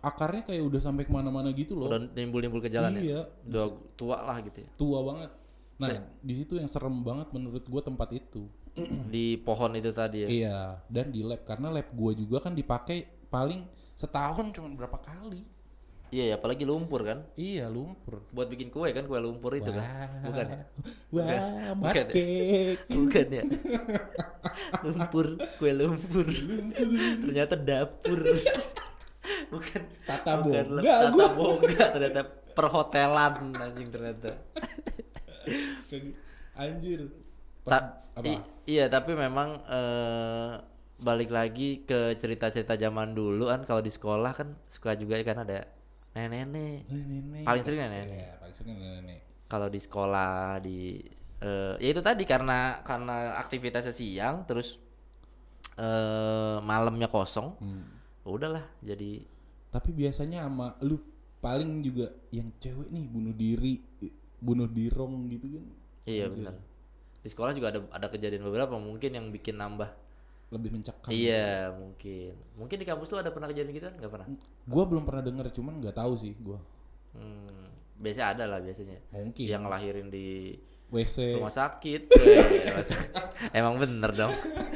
[0.03, 1.87] akarnya kayak udah sampai ke mana-mana gitu loh.
[1.87, 3.03] Udah nimbul-nimbul ke jalan ya?
[3.03, 3.21] Iya.
[3.47, 4.69] Udah tua lah gitu ya?
[4.75, 5.31] Tua banget.
[5.75, 5.91] Nah,
[6.23, 8.47] di situ yang serem banget menurut gua tempat itu.
[9.13, 10.27] di pohon itu tadi ya.
[10.27, 10.59] Iya,
[10.91, 11.47] dan di lab.
[11.47, 13.63] Karena lab gua juga kan dipakai paling
[13.95, 15.54] setahun cuma berapa kali.
[16.15, 17.27] Iya, ya, apalagi lumpur kan.
[17.35, 18.23] Iya, lumpur.
[18.31, 19.83] Buat bikin kue kan kue lumpur itu kan.
[20.23, 20.59] Bukan ya?
[21.11, 21.27] Wah,
[21.75, 21.75] Bukan.
[21.75, 22.07] matkek.
[22.95, 23.43] Bukan ya.
[24.79, 26.23] lumpur, kue lumpur.
[27.19, 28.23] Ternyata dapur.
[29.51, 29.81] Bukan.
[30.07, 31.27] Tata bukan boga tata gua.
[31.35, 32.21] boga ternyata
[32.55, 34.31] perhotelan anjing ternyata.
[36.55, 37.11] Anjir.
[37.67, 38.39] Ta- apa?
[38.63, 40.63] iya, tapi memang eh,
[40.95, 45.67] balik lagi ke cerita-cerita zaman dulu kan kalau di sekolah kan suka juga kan ada
[46.15, 46.87] nenek-nenek.
[46.87, 47.43] Nenek.
[47.43, 48.07] Paling sering nenek.
[48.07, 49.19] Iya, paling sering nenek.
[49.45, 50.97] kalau di sekolah di
[51.37, 54.81] eh, ya itu tadi karena karena aktivitasnya siang terus
[55.75, 57.85] eh malamnya kosong Hmm.
[58.25, 59.21] udahlah jadi
[59.69, 60.95] Tapi biasanya sama lu
[61.37, 63.75] paling juga yang cewek nih bunuh diri,
[64.39, 65.65] bunuh dirong gitu kan.
[66.05, 66.55] iya benar
[67.19, 69.91] di sekolah juga ada ada kejadian beberapa mungkin yang bikin nambah
[70.47, 71.09] Lebih mencekam.
[71.09, 74.27] iya mungkin mungkin di kampus lu ada pernah kejadian gitu kan nggak pernah
[74.63, 76.61] Gua belum pernah denger cuman nggak tahu sih gua.
[77.11, 77.65] hmm,
[77.97, 79.41] biasa ada lah biasanya Mungkin.
[79.43, 80.53] yang ngelahirin di
[80.87, 81.35] WC.
[81.35, 83.11] rumah sakit Weh, rumah sakit.
[83.51, 84.33] emang bener dong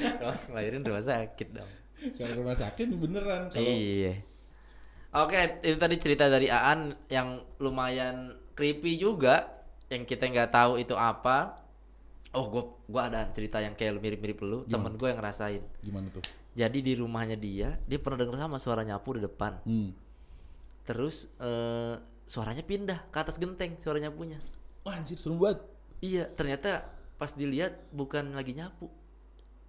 [0.49, 1.69] ngelahirin rumah sakit dong
[2.15, 4.13] Kalau rumah sakit beneran kalau Iya.
[5.11, 9.49] Oke, itu tadi cerita dari Aan yang lumayan creepy juga,
[9.87, 11.57] yang kita nggak tahu itu apa.
[12.29, 15.65] Oh, gua gua ada cerita yang kayak mirip-mirip lu, temen gue yang ngerasain.
[15.81, 16.21] gimana tuh?
[16.53, 19.57] Jadi di rumahnya dia, dia pernah denger sama suara nyapu di depan.
[19.65, 19.89] Hmm.
[20.85, 21.95] Terus eh,
[22.29, 24.37] suaranya pindah ke atas genteng, suara nyapunya.
[24.85, 25.65] Wah, anjir serem banget.
[26.05, 26.85] Iya, ternyata
[27.17, 28.93] pas dilihat bukan lagi nyapu.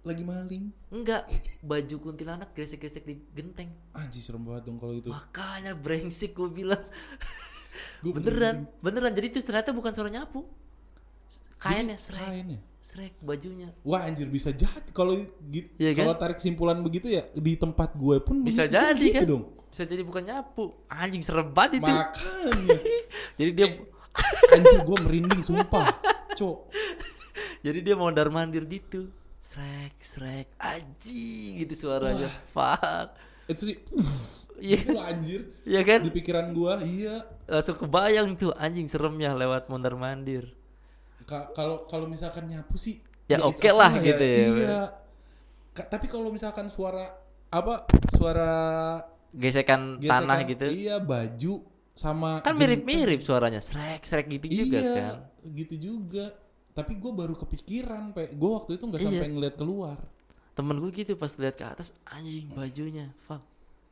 [0.01, 0.73] Lagi maling.
[0.89, 1.29] Enggak,
[1.65, 3.73] baju kuntilanak gesek-gesek di genteng.
[3.93, 5.09] Anjir serem banget dong kalau itu.
[5.09, 6.81] Makanya brengsek gue bilang.
[8.01, 9.13] Gua beneran, beneran.
[9.13, 10.45] Jadi itu ternyata bukan suara nyapu.
[11.61, 12.59] Kainnya srek, kainnya.
[12.79, 13.69] srek bajunya.
[13.81, 15.13] Wah anjir bisa jadi kalau
[15.45, 16.01] gitu Iya kan?
[16.03, 19.29] kalau tarik simpulan begitu ya di tempat gue pun Bisa jadi gitu kan?
[19.29, 19.43] dong.
[19.69, 20.73] Bisa jadi bukan nyapu.
[20.87, 21.85] Anjing serem banget itu.
[21.85, 22.77] Makanya
[23.39, 23.67] jadi dia
[24.49, 25.85] anjir gue merinding sumpah.
[26.33, 26.57] Cok.
[27.65, 29.13] jadi dia mondar mandir gitu.
[29.37, 32.29] Srek, srek, anjing gitu suaranya.
[32.49, 33.13] Fuck.
[33.45, 33.77] Itu sih
[34.57, 34.77] Iya.
[34.79, 35.41] itu lah anjir.
[35.61, 35.99] Iya kan?
[36.01, 40.53] Di pikiran gue iya Langsung kebayang tuh anjing seremnya lewat mondar mandir.
[41.23, 44.37] Ka- kalau kalau misalkan nyapu sih Ya it's oke lah okay gitu ya.
[44.43, 44.79] Iya.
[45.71, 47.15] Ka- tapi kalau misalkan suara
[47.47, 48.51] apa suara
[49.31, 50.65] Gesekan, gesekan- tanah gitu.
[50.67, 51.53] Iya baju
[51.95, 53.63] sama Kan mirip-mirip suaranya.
[53.63, 55.15] Srek, srek gitu juga iya, kan.
[55.47, 56.35] gitu juga.
[56.71, 58.31] Tapi gue baru kepikiran, pe.
[58.31, 59.07] Gue waktu itu nggak Iya.
[59.11, 59.97] sampai ngeliat keluar.
[60.51, 63.11] Temen gue gitu pas lihat ke atas anjing bajunya.
[63.23, 63.43] Fuck.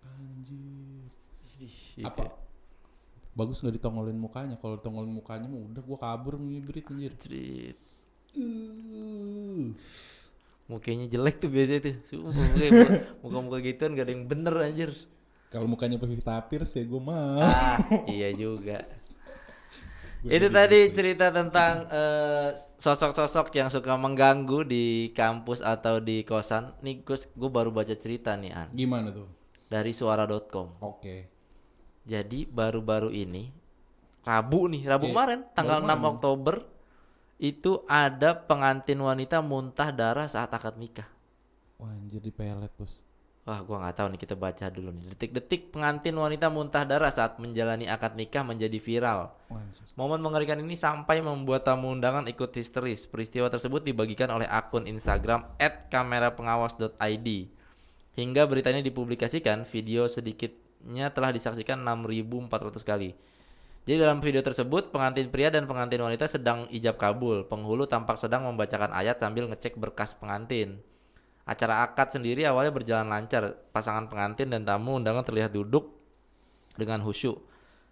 [0.03, 1.07] Anjir.
[2.03, 2.23] Apa?
[3.39, 4.59] Bagus nggak ditongolin mukanya.
[4.59, 7.13] Kalau ditongolin mukanya mah udah gue kabur ngibrit anjir.
[7.15, 7.77] Cerit.
[8.35, 9.71] Uh.
[10.69, 11.95] Mukanya jelek tuh biasanya tuh.
[13.23, 14.91] Muka-muka gituan gak ada yang bener anjir.
[15.49, 17.41] Kalau mukanya Pevita Pierce ya gue mah.
[17.41, 17.77] Ah,
[18.11, 18.85] iya juga.
[20.19, 20.99] Gua Itu tadi gitu.
[20.99, 26.75] cerita tentang eh, sosok-sosok yang suka mengganggu di kampus atau di kosan.
[26.85, 29.25] Nih gue gue baru baca cerita nih An Gimana tuh?
[29.71, 30.83] dari suara.com.
[30.85, 31.38] Oke.
[32.09, 33.53] Jadi baru-baru ini
[34.25, 36.09] Rabu nih, Rabu Iya, kemarin tanggal baru 6 kemarin.
[36.09, 36.55] Oktober
[37.39, 41.07] itu ada pengantin wanita muntah darah saat akad nikah.
[41.79, 43.05] Wah anjir di pelet bos.
[43.47, 45.15] Wah, gua nggak tahu nih kita baca dulu nih.
[45.15, 49.31] Detik-detik pengantin wanita muntah darah saat menjalani akad nikah menjadi viral.
[49.49, 49.63] Wah.
[49.97, 53.07] Momen mengerikan ini sampai membuat tamu undangan ikut histeris.
[53.09, 55.47] Peristiwa tersebut dibagikan oleh akun Instagram
[55.89, 57.27] @kamerapengawas.id.
[58.19, 60.05] Hingga berita ini dipublikasikan, video
[60.79, 63.11] sedikitnya telah disaksikan 6.400 kali.
[63.83, 67.47] Jadi dalam video tersebut, pengantin pria dan pengantin wanita sedang ijab kabul.
[67.47, 70.79] Penghulu tampak sedang membacakan ayat sambil ngecek berkas pengantin.
[71.43, 73.57] Acara akad sendiri awalnya berjalan lancar.
[73.73, 75.89] Pasangan pengantin dan tamu undangan terlihat duduk
[76.77, 77.41] dengan khusyuk.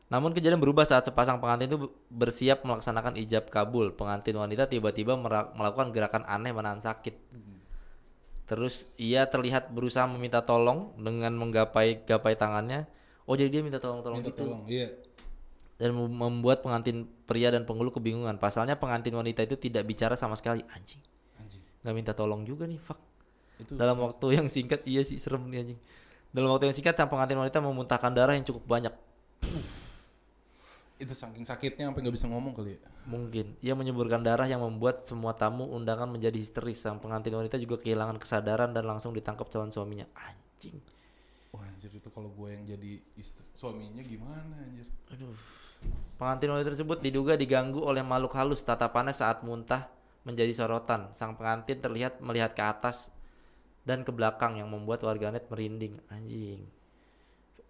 [0.08, 3.92] Namun kejadian berubah saat sepasang pengantin itu bersiap melaksanakan ijab kabul.
[3.98, 5.18] Pengantin wanita tiba-tiba
[5.52, 7.16] melakukan gerakan aneh menahan sakit.
[8.48, 12.88] Terus ia terlihat berusaha meminta tolong dengan menggapai gapai tangannya.
[13.28, 14.64] Oh jadi dia minta tolong-tolong Minta gitu tolong.
[14.66, 14.88] Iya.
[15.78, 18.40] dan mem- membuat pengantin pria dan penghulu kebingungan.
[18.42, 20.66] Pasalnya pengantin wanita itu tidak bicara sama sekali.
[20.74, 20.98] Anjing,
[21.38, 21.62] Anjir.
[21.86, 22.98] nggak minta tolong juga nih, fuck.
[23.62, 25.80] Itu Dalam waktu yang singkat, iya sih serem nih anjing.
[26.34, 28.94] Dalam waktu yang singkat, sang pengantin wanita memuntahkan darah yang cukup banyak.
[30.98, 32.90] Itu saking sakitnya sampai nggak bisa ngomong kali ya.
[33.06, 36.82] Mungkin ia menyemburkan darah yang membuat semua tamu undangan menjadi histeris.
[36.82, 40.10] Sang pengantin wanita juga kehilangan kesadaran dan langsung ditangkap calon suaminya.
[40.18, 40.82] Anjing.
[41.54, 44.90] Wah anjir itu kalau gue yang jadi istri suaminya gimana anjir?
[45.14, 45.38] Aduh.
[46.18, 48.66] Pengantin wanita tersebut diduga diganggu oleh makhluk halus.
[48.66, 49.86] Tatapannya saat muntah
[50.26, 51.14] menjadi sorotan.
[51.14, 53.14] Sang pengantin terlihat melihat ke atas
[53.86, 56.02] dan ke belakang yang membuat warganet merinding.
[56.10, 56.66] Anjing.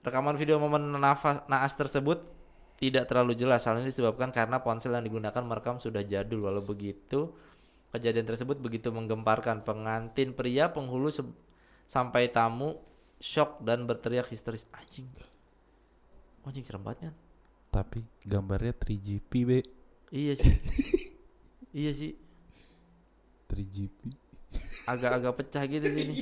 [0.07, 2.36] Rekaman video momen nafas naas tersebut
[2.77, 3.65] tidak terlalu jelas.
[3.65, 6.45] Hal ini disebabkan karena ponsel yang digunakan merekam sudah jadul.
[6.45, 7.33] Walau begitu,
[7.89, 9.65] kejadian tersebut begitu menggemparkan.
[9.65, 11.09] Pengantin pria penghulu
[11.89, 12.77] sampai tamu
[13.17, 14.69] shock dan berteriak histeris.
[14.77, 15.09] Anjing.
[16.45, 17.15] Anjing serem banget kan?
[17.73, 19.59] Tapi gambarnya 3GP, Be.
[20.13, 20.53] Iya sih.
[21.81, 22.13] iya sih.
[23.49, 23.99] 3GP.
[24.87, 26.15] Agak-agak pecah gitu sih ini.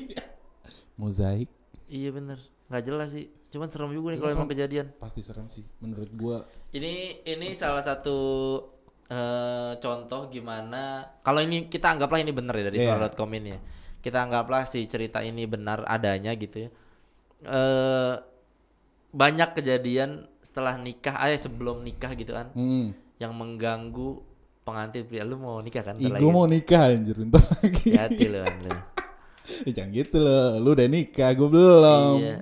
[1.00, 1.52] Mozaik.
[1.91, 2.39] Iya bener.
[2.67, 3.25] Nggak jelas sih.
[3.47, 4.86] Cuman serem juga nih kalau emang kejadian.
[4.95, 6.38] Pasti serem sih menurut gua.
[6.71, 8.17] Ini ini salah satu
[9.06, 10.84] eh, contoh gimana
[11.21, 12.89] kalau ini kita anggaplah ini benar ya dari Iya.
[12.91, 13.60] suara.com ini ya.
[13.99, 16.69] Kita anggaplah si cerita ini benar adanya gitu ya.
[17.41, 18.13] Eh
[19.10, 22.91] banyak kejadian setelah nikah, eh sebelum nikah gitu kan Hmm.
[23.15, 24.19] yang mengganggu
[24.62, 25.21] pengantin pria.
[25.21, 25.95] Lu mau nikah kan?
[25.95, 26.25] Ih, lagi.
[26.25, 27.93] mau nikah anjir bentar lagi.
[27.93, 28.71] Hati lu kan lu.
[29.63, 30.58] Eh, jangan gitu loh.
[30.58, 32.15] Lu udah nikah, gua belum.
[32.17, 32.38] Iya.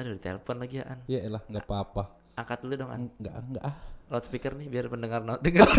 [0.00, 1.04] Aduh, telepon lagi ya, An.
[1.04, 2.08] Ya elah, nggak apa-apa.
[2.40, 3.12] Angkat dulu dong, An.
[3.20, 3.76] Enggak, enggak ah.
[4.08, 5.68] Loudspeaker nih biar pendengar no dengar.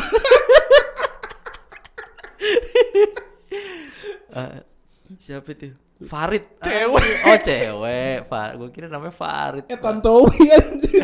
[4.32, 4.64] Eh,
[5.20, 5.76] siapa itu?
[6.08, 6.48] Farid.
[6.64, 7.04] Cewek.
[7.04, 7.28] Anjing.
[7.28, 8.18] Oh, cewek.
[8.32, 8.56] Farid.
[8.64, 9.68] Gue kira namanya Farid.
[9.68, 11.04] Eh Tantowi anjir.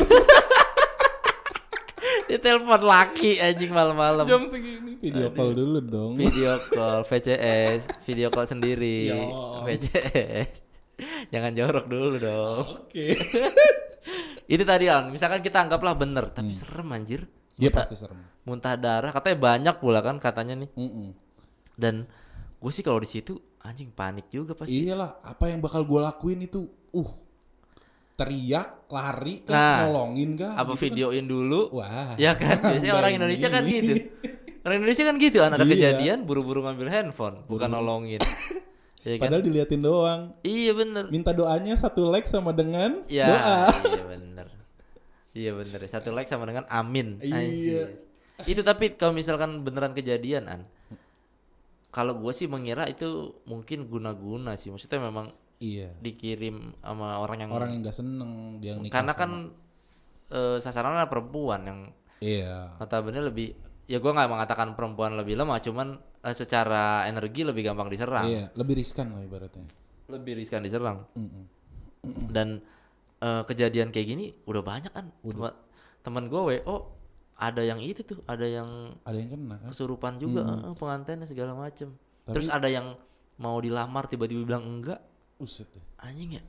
[2.32, 4.24] Dia telepon laki anjing malam-malam.
[4.24, 6.16] Jam segini video call dulu dong.
[6.16, 9.12] Video call VCS, video call sendiri.
[9.12, 9.68] Yo.
[9.68, 10.67] VCS.
[11.34, 12.66] Jangan jorok dulu dong.
[12.86, 13.14] Oke.
[14.54, 17.28] Itu tadi An, misalkan kita anggaplah bener, tapi serem anjir.
[17.60, 18.22] Iya pasti serem.
[18.48, 20.70] Muntah darah, katanya banyak pula kan katanya nih.
[20.78, 21.08] Mm-mm.
[21.76, 22.08] Dan
[22.58, 24.88] gue sih kalau di situ anjing panik juga pasti.
[24.88, 26.64] Iyalah, apa yang bakal gue lakuin itu,
[26.96, 27.12] uh,
[28.16, 30.54] teriak, lari, kan, Nah, nolongin kah?
[30.56, 30.84] Apa gitu kan.
[30.90, 31.62] videoin dulu?
[31.76, 32.16] Wah.
[32.16, 33.94] Ya kan, biasanya orang Indonesia kan gitu.
[34.64, 35.72] Orang Indonesia kan gitu, kan ada Iya.
[35.76, 38.24] kejadian buru-buru ngambil handphone, bukan nolongin.
[39.08, 39.24] Iya kan?
[39.24, 40.22] Padahal diliatin doang.
[40.44, 41.04] Iya bener.
[41.08, 43.60] Minta doanya satu like sama dengan Ya, doa.
[43.72, 44.48] iya bener.
[45.32, 45.80] Iya bener.
[45.88, 47.16] Satu like sama dengan amin.
[47.18, 47.88] Iya.
[48.44, 50.62] Itu tapi kalau misalkan beneran kejadian an,
[51.90, 53.08] kalau gue sih mengira itu
[53.44, 54.70] mungkin guna-guna sih.
[54.70, 55.90] Maksudnya memang Iya.
[55.98, 59.32] dikirim sama orang yang Orang yang gak seneng dia nikah karena sama- kan
[60.28, 61.80] eh, sasarannya perempuan yang
[62.20, 62.78] Iya.
[62.78, 63.56] notabene lebih
[63.88, 65.96] ya gue nggak mengatakan perempuan lebih lemah cuman
[66.28, 69.64] eh, secara energi lebih gampang diserang Iya, lebih riskan lah ibaratnya.
[70.08, 71.44] lebih riskan diserang Mm-mm.
[72.36, 72.60] dan
[73.18, 75.58] eh, kejadian kayak gini udah banyak kan Teman-
[76.00, 76.78] teman gue wo
[77.38, 79.70] ada yang itu tuh ada yang Ada yang kena kan?
[79.70, 82.96] kesurupan juga eh, pengantinnya segala macem terus ada yang
[83.38, 85.00] mau dilamar tiba-tiba bilang enggak
[85.38, 85.86] Uset deh.
[85.98, 86.44] anjing ya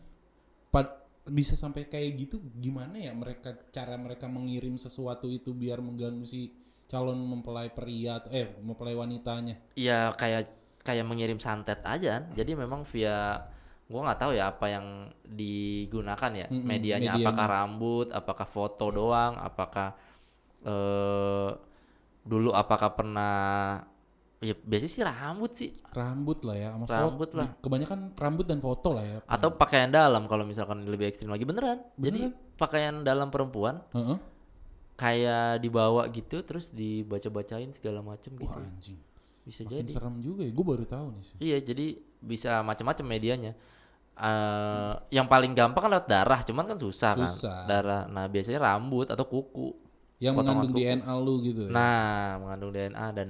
[0.68, 6.24] Pad- bisa sampai kayak gitu gimana ya mereka cara mereka mengirim sesuatu itu biar mengganggu
[6.24, 6.48] si
[6.88, 9.60] calon mempelai pria atau eh mempelai wanitanya.
[9.76, 10.48] ya kayak
[10.80, 12.24] kayak mengirim santet aja kan.
[12.32, 13.44] jadi memang via
[13.88, 14.86] gua nggak tahu ya apa yang
[15.24, 17.12] digunakan ya medianya, medianya.
[17.24, 19.88] apakah rambut apakah foto doang apakah
[20.64, 21.50] eh
[22.24, 23.36] dulu apakah pernah
[24.38, 27.38] ya biasanya sih rambut sih Rambut lah ya sama Rambut foto.
[27.42, 27.48] lah.
[27.58, 29.18] Kebanyakan rambut dan foto lah ya.
[29.24, 34.16] atau pakaian dalam kalau misalkan lebih ekstrim lagi beneran, jadi pakaian dalam perempuan Heeh.
[34.98, 38.98] Kayak dibawa gitu terus dibaca-bacain segala macem gitu Wah anjing.
[39.40, 40.50] bisa Makin jadi serem juga ya.
[40.50, 41.36] Gue baru tahu nih sih.
[41.38, 41.86] Iya, jadi
[42.20, 43.52] bisa macam-macam medianya.
[44.18, 47.64] eh yang paling gampang kan lewat darah, cuman kan susah, Susah.
[47.64, 47.70] kan.
[47.70, 48.02] Darah.
[48.10, 49.70] Nah, biasanya rambut atau kuku.
[50.18, 50.82] Yang mengandung kuku.
[50.82, 51.70] DNA lu gitu ya.
[51.70, 53.28] Nah, mengandung DNA dan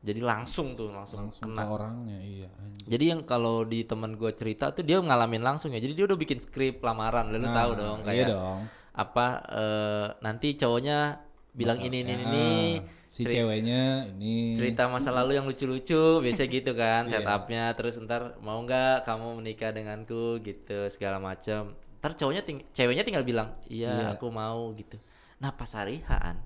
[0.00, 1.60] jadi langsung tuh langsung, Langsung kena.
[1.60, 2.86] ke orangnya iya anjing.
[2.86, 5.80] Jadi yang kalau di teman gue cerita tuh dia ngalamin langsung ya.
[5.80, 8.60] Jadi dia udah bikin skrip lamaran, lalu Nah, tahu dong iya kayak dong.
[9.00, 11.16] Apa eh, nanti cowoknya
[11.50, 16.70] bilang ini ini ini Ah, si ceweknya ini cerita masa lalu yang lucu-lucu biasa gitu
[16.72, 17.18] kan Iya.
[17.18, 23.02] setupnya terus ntar mau nggak kamu menikah denganku gitu segala macam ntar cowoknya ting ceweknya
[23.02, 24.06] tinggal bilang iya Iya.
[24.14, 24.94] aku mau gitu
[25.36, 26.38] nah pas hari Haan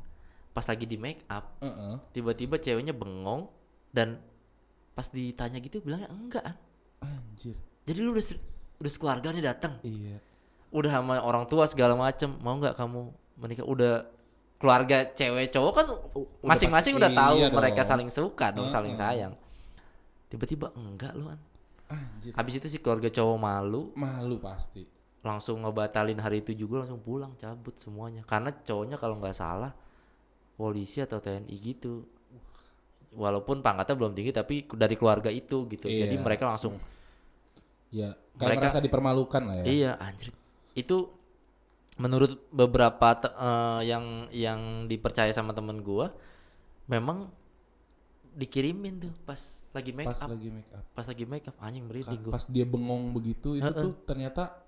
[0.50, 1.98] pas lagi di make up Heeh.
[2.12, 3.50] tiba-tiba ceweknya bengong
[3.90, 4.22] dan
[4.92, 6.56] pas ditanya gitu bilangnya enggak An.
[7.02, 7.58] Anjir.
[7.82, 8.40] jadi lu udah se-
[8.76, 10.16] udah sekeluarga nih datang Iya.
[10.74, 13.00] Udah sama orang tua segala macem mau nggak kamu
[13.36, 13.94] menikah udah
[14.58, 15.86] keluarga cewek cowok kan
[16.42, 17.90] masing-masing pasti- udah tahu iya mereka dong.
[17.90, 18.74] saling suka dong Heeh.
[18.74, 19.34] saling sayang
[20.26, 21.38] tiba-tiba enggak lu an
[21.86, 22.32] Anjir.
[22.32, 24.82] habis itu si keluarga cowok malu Malu pasti.
[25.20, 29.72] langsung ngebatalin hari itu juga langsung pulang cabut semuanya karena cowoknya kalau nggak salah
[30.54, 32.04] polisi atau TNI gitu
[33.12, 36.20] walaupun pangkatnya belum tinggi tapi dari keluarga itu gitu jadi Iya.
[36.20, 36.76] mereka langsung
[37.88, 39.64] Ya, Mereka- merasa dipermalukan lah ya.
[39.64, 40.34] Iya, anjir.
[40.74, 41.14] Itu
[41.94, 46.10] menurut beberapa eh, yang yang dipercaya sama temen gua
[46.90, 47.30] memang
[48.34, 50.34] dikirimin tuh pas lagi make pas up.
[50.34, 50.84] lagi make up.
[50.90, 52.34] Pas lagi make up anjing merinding gua.
[52.34, 53.82] pas dia bengong begitu itu Heeh.
[53.86, 54.58] tuh ternyata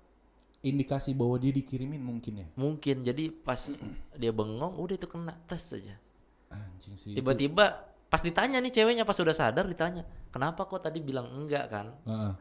[0.63, 2.47] indikasi bahwa dia dikirimin mungkin ya?
[2.55, 3.03] Mungkin.
[3.03, 3.59] Jadi pas
[4.21, 5.99] dia bengong udah itu kena tes aja.
[6.47, 11.27] Anjing sih tiba-tiba pas ditanya nih ceweknya pas udah sadar ditanya kenapa kok tadi bilang
[11.27, 11.91] enggak kan?
[12.07, 12.33] Heeh.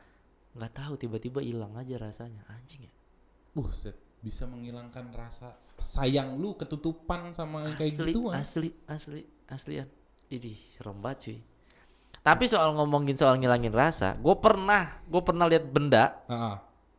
[0.57, 2.47] nggak tahu tiba-tiba hilang aja rasanya.
[2.49, 2.96] Anjing ya
[3.57, 8.37] Buset, bisa menghilangkan rasa sayang lu ketutupan sama yang kayak asli gitu ah.
[8.37, 9.89] asli asli aslian.
[10.29, 11.39] Ini serem banget cuy.
[12.21, 16.57] Tapi soal ngomongin soal ngilangin rasa gue pernah gue pernah lihat benda Heeh.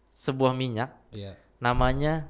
[0.10, 1.38] sebuah minyak Iya.
[1.60, 2.26] namanya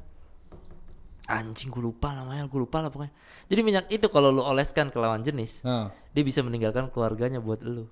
[1.27, 3.13] anjing gue lupa namanya gue lupa lah pokoknya.
[3.47, 7.63] Jadi minyak itu kalau lu oleskan ke lawan jenis Nah, dia bisa meninggalkan keluarganya buat
[7.63, 7.87] lu.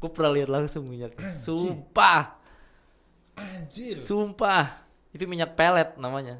[0.00, 1.28] Gue pernah lihat langsung minyaknya.
[1.34, 2.40] Sumpah.
[3.38, 3.94] Anjir.
[3.94, 4.87] sumpah
[5.18, 6.38] itu minyak pelet namanya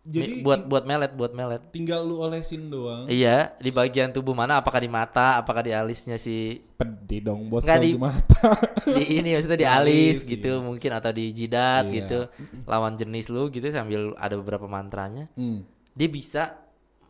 [0.00, 3.04] Mi- Jadi buat buat melet buat melet tinggal lu olesin doang.
[3.06, 7.60] iya di bagian tubuh mana apakah di mata apakah di alisnya si Pedih dong bos
[7.62, 8.40] Nggak di- di mata.
[8.96, 9.84] di ini maksudnya di alis
[10.18, 10.62] alis, gitu iya.
[10.62, 11.94] mungkin atau di jidat Iya.
[11.94, 12.18] gitu
[12.64, 15.64] lawan jenis lu gitu sambil ada beberapa mantranya Hmm.
[15.92, 16.56] dia bisa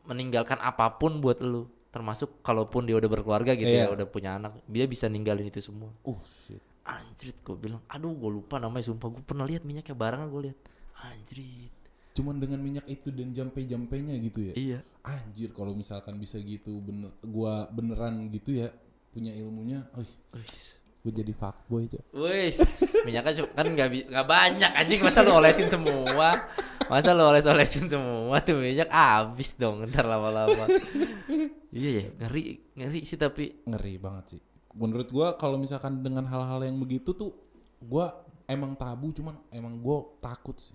[0.04, 3.92] meninggalkan apa pun buat lu termasuk kalaupun dia udah berkeluarga gitu ya Iya.
[3.92, 6.58] udah punya anak dia bisa ninggalin itu semua Uh, shit.
[6.82, 10.58] anjrit gue bilang aduh gue lupa namanya sumpah gue pernah lihat minyaknya barengan gue lihat
[11.04, 11.72] anjrit
[12.18, 14.54] Cuman dengan minyak itu dan jampe-jampenya gitu ya.
[14.58, 18.74] iya Anjir kalau misalkan bisa gitu bener gua beneran gitu ya
[19.14, 19.86] punya ilmunya.
[19.94, 20.82] Wis.
[20.98, 22.02] gue jadi fuckboy aja.
[22.10, 22.58] Wis,
[23.06, 26.34] minyaknya kan nggak nggak banyak anjing masa lu olesin semua.
[26.90, 30.66] Masa lu oles-olesin semua tuh minyak habis dong ntar lama-lama.
[31.70, 34.40] iya ya, ngeri ngeri sih tapi Ngeri banget sih.
[34.74, 37.30] Menurut gua kalau misalkan dengan hal-hal yang begitu tuh
[37.78, 40.74] gua emang tabu cuman emang gua takut sih.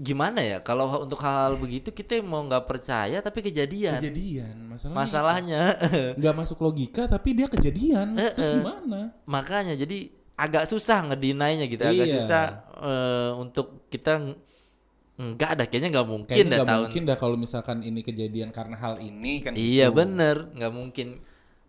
[0.00, 4.00] Gimana ya kalau untuk hal-hal begitu kita mau nggak percaya tapi kejadian.
[4.00, 5.62] Kejadian masalahnya Masalahnya
[6.18, 8.16] nggak masuk logika tapi dia kejadian.
[8.16, 8.56] Eh, Terus eh.
[8.56, 9.12] gimana?
[9.24, 12.14] makanya jadi agak susah ngedinainya gitu, agak Iya.
[12.16, 12.42] susah
[12.80, 14.38] eh, untuk kita ng-
[15.36, 16.82] nggak ada kayaknya nggak mungkin Kayaknya dah nggak tahun.
[16.88, 19.52] mungkin dah kalau misalkan ini kejadian karena hal ini kan.
[19.52, 19.96] Iya gitu.
[20.00, 21.08] bener, nggak mungkin.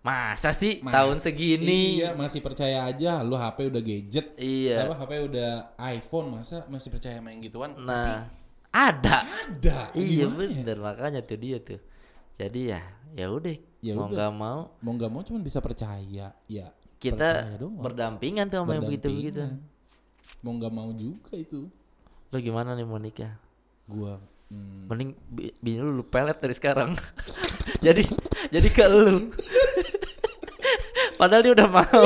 [0.02, 2.02] Masa sih Mas- tahun segini?
[2.02, 4.34] Iya masih percaya aja lu HP udah gadget.
[4.34, 4.90] Iya.
[4.90, 7.78] Apa HP udah iPhone masa masih percaya main gituan?
[7.78, 8.26] Nah,
[8.74, 9.22] ada.
[9.22, 9.94] Ada.
[9.94, 10.66] Iya gimana ya?
[10.66, 11.78] bener, makanya tuh dia tuh.
[12.34, 12.82] Jadi ya,
[13.14, 13.54] ya udah.
[13.82, 16.34] Ya mau nggak mau Mau nggak mau cuman bisa percaya.
[16.50, 16.68] Ya.
[16.98, 17.82] kita percaya doang.
[17.82, 19.42] berdampingan tuh sama yang begitu-begitu.
[20.42, 21.70] Mau nggak mau juga itu.
[22.30, 23.38] Lo gimana nih mau nikah?
[23.86, 24.18] Gua
[24.50, 26.94] hmm, Mending bi- bini lu, lu pelet dari sekarang.
[27.86, 28.02] jadi
[28.50, 29.30] jadi ke lu.
[31.22, 32.04] Padahal dia udah mau.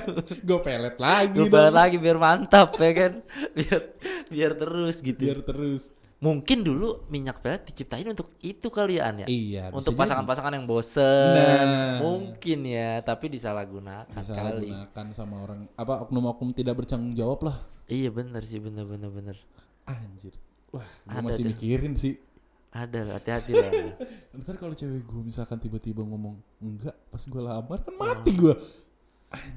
[0.48, 1.52] gue pelet lagi Gue dong.
[1.52, 3.12] pelet lagi biar mantap ya kan.
[3.56, 3.80] Biar
[4.26, 5.20] biar terus gitu.
[5.20, 5.92] Biar terus.
[6.16, 9.26] Mungkin dulu minyak pelet diciptain untuk itu kali ya ya?
[9.28, 9.64] Iya.
[9.68, 12.00] untuk pasangan-pasangan yang bosen Nah.
[12.00, 14.72] mungkin ya tapi disalahgunakan bisa kali
[15.12, 17.56] sama orang apa oknum-oknum tidak bertanggung jawab lah.
[17.84, 19.36] iya bener sih bener bener bener
[19.84, 20.32] Anjir.
[20.72, 21.50] Wah, gue masih tuh.
[21.52, 22.16] mikirin sih.
[22.74, 23.70] Ada lah, hati-hati lah
[24.36, 28.54] Ntar kalau cewek gue misalkan tiba-tiba ngomong enggak pas gue lamar kan mati gue.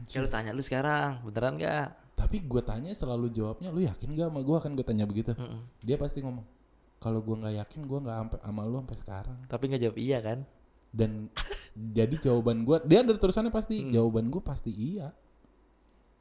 [0.07, 4.27] ya lu tanya lu sekarang beneran gak Tapi gue tanya selalu jawabnya lu yakin gak
[4.27, 5.33] sama gue kan gue tanya begitu.
[5.33, 5.65] Mm-mm.
[5.79, 6.45] Dia pasti ngomong
[6.97, 9.37] kalau gue nggak yakin gue nggak sampai sama lu sampai sekarang.
[9.45, 10.39] tapi nggak jawab iya kan
[10.89, 11.29] Dan
[11.75, 13.91] jadi jawaban gue dia ada tulisannya pasti Hmm.
[13.91, 15.13] jawaban gue pasti iya.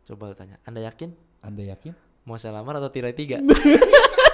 [0.02, 1.92] coba lu tanya anda yakin Anda yakin?
[2.22, 3.40] mau saya lamar atau tirai tiga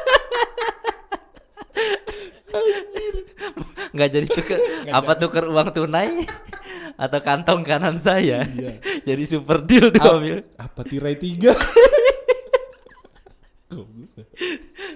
[3.93, 6.25] nggak jadi tuker apa tuker uang tunai
[7.05, 8.81] atau kantong kanan saya Iya.
[9.09, 11.53] jadi super deal dua mil Apa tirai tiga?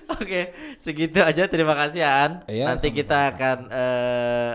[0.07, 1.49] Oke, segitu aja.
[1.49, 2.33] Terima kasih ya, An.
[2.47, 2.99] Iya, Nanti sama-sama.
[3.01, 4.53] kita akan eh,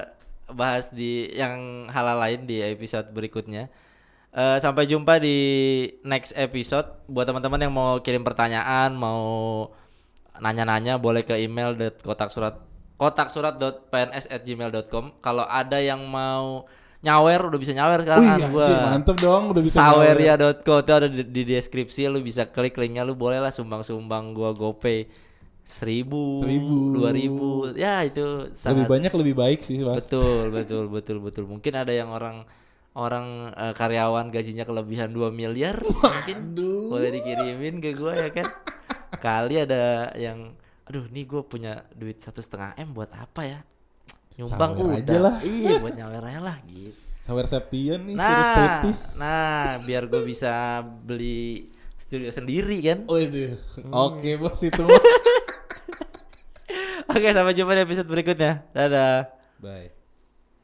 [0.52, 3.68] bahas di yang hal lain di episode berikutnya.
[4.32, 5.38] Eh, sampai jumpa di
[6.06, 6.88] next episode.
[7.10, 9.22] Buat teman-teman yang mau kirim pertanyaan, mau
[10.38, 12.58] nanya-nanya, boleh ke email kotak surat
[13.02, 15.18] kotak surat.pns@gmail.com.
[15.18, 16.70] Kalau ada yang mau
[17.02, 18.22] nyawer, udah bisa nyawer sekarang.
[18.22, 18.94] Wih, anjir, Wah.
[18.94, 20.14] mantep dong udah bisa nyawer.
[20.14, 24.54] Saweria.co itu ada di, di deskripsi lu bisa klik linknya lu boleh lah sumbang-sumbang gua
[24.54, 25.10] GoPay
[25.62, 26.78] seribu, Seribu.
[26.94, 30.04] dua ribu, ya itu Lebih sangat banyak lebih baik sih, Mas.
[30.06, 32.44] betul betul betul betul mungkin ada yang orang
[32.92, 36.38] orang eh, karyawan gajinya kelebihan 2 miliar mungkin
[36.92, 38.44] boleh dikirimin ke gua ya kan
[39.22, 40.52] kali ada yang
[40.92, 43.60] aduh nih gue punya duit satu setengah m buat apa ya
[44.36, 45.36] nyumbang Sawer udah aja lah.
[45.40, 48.84] iya buat nyawer aja lah gitu Sawer Septian nih Nah,
[49.22, 51.70] nah biar gue bisa beli
[52.02, 53.06] studio sendiri kan.
[53.06, 53.56] Waduh,
[53.94, 54.84] oke bos itu.
[57.12, 58.64] Oke, sampai jumpa di episode berikutnya.
[58.72, 59.28] Dadah.
[59.60, 60.01] Bye.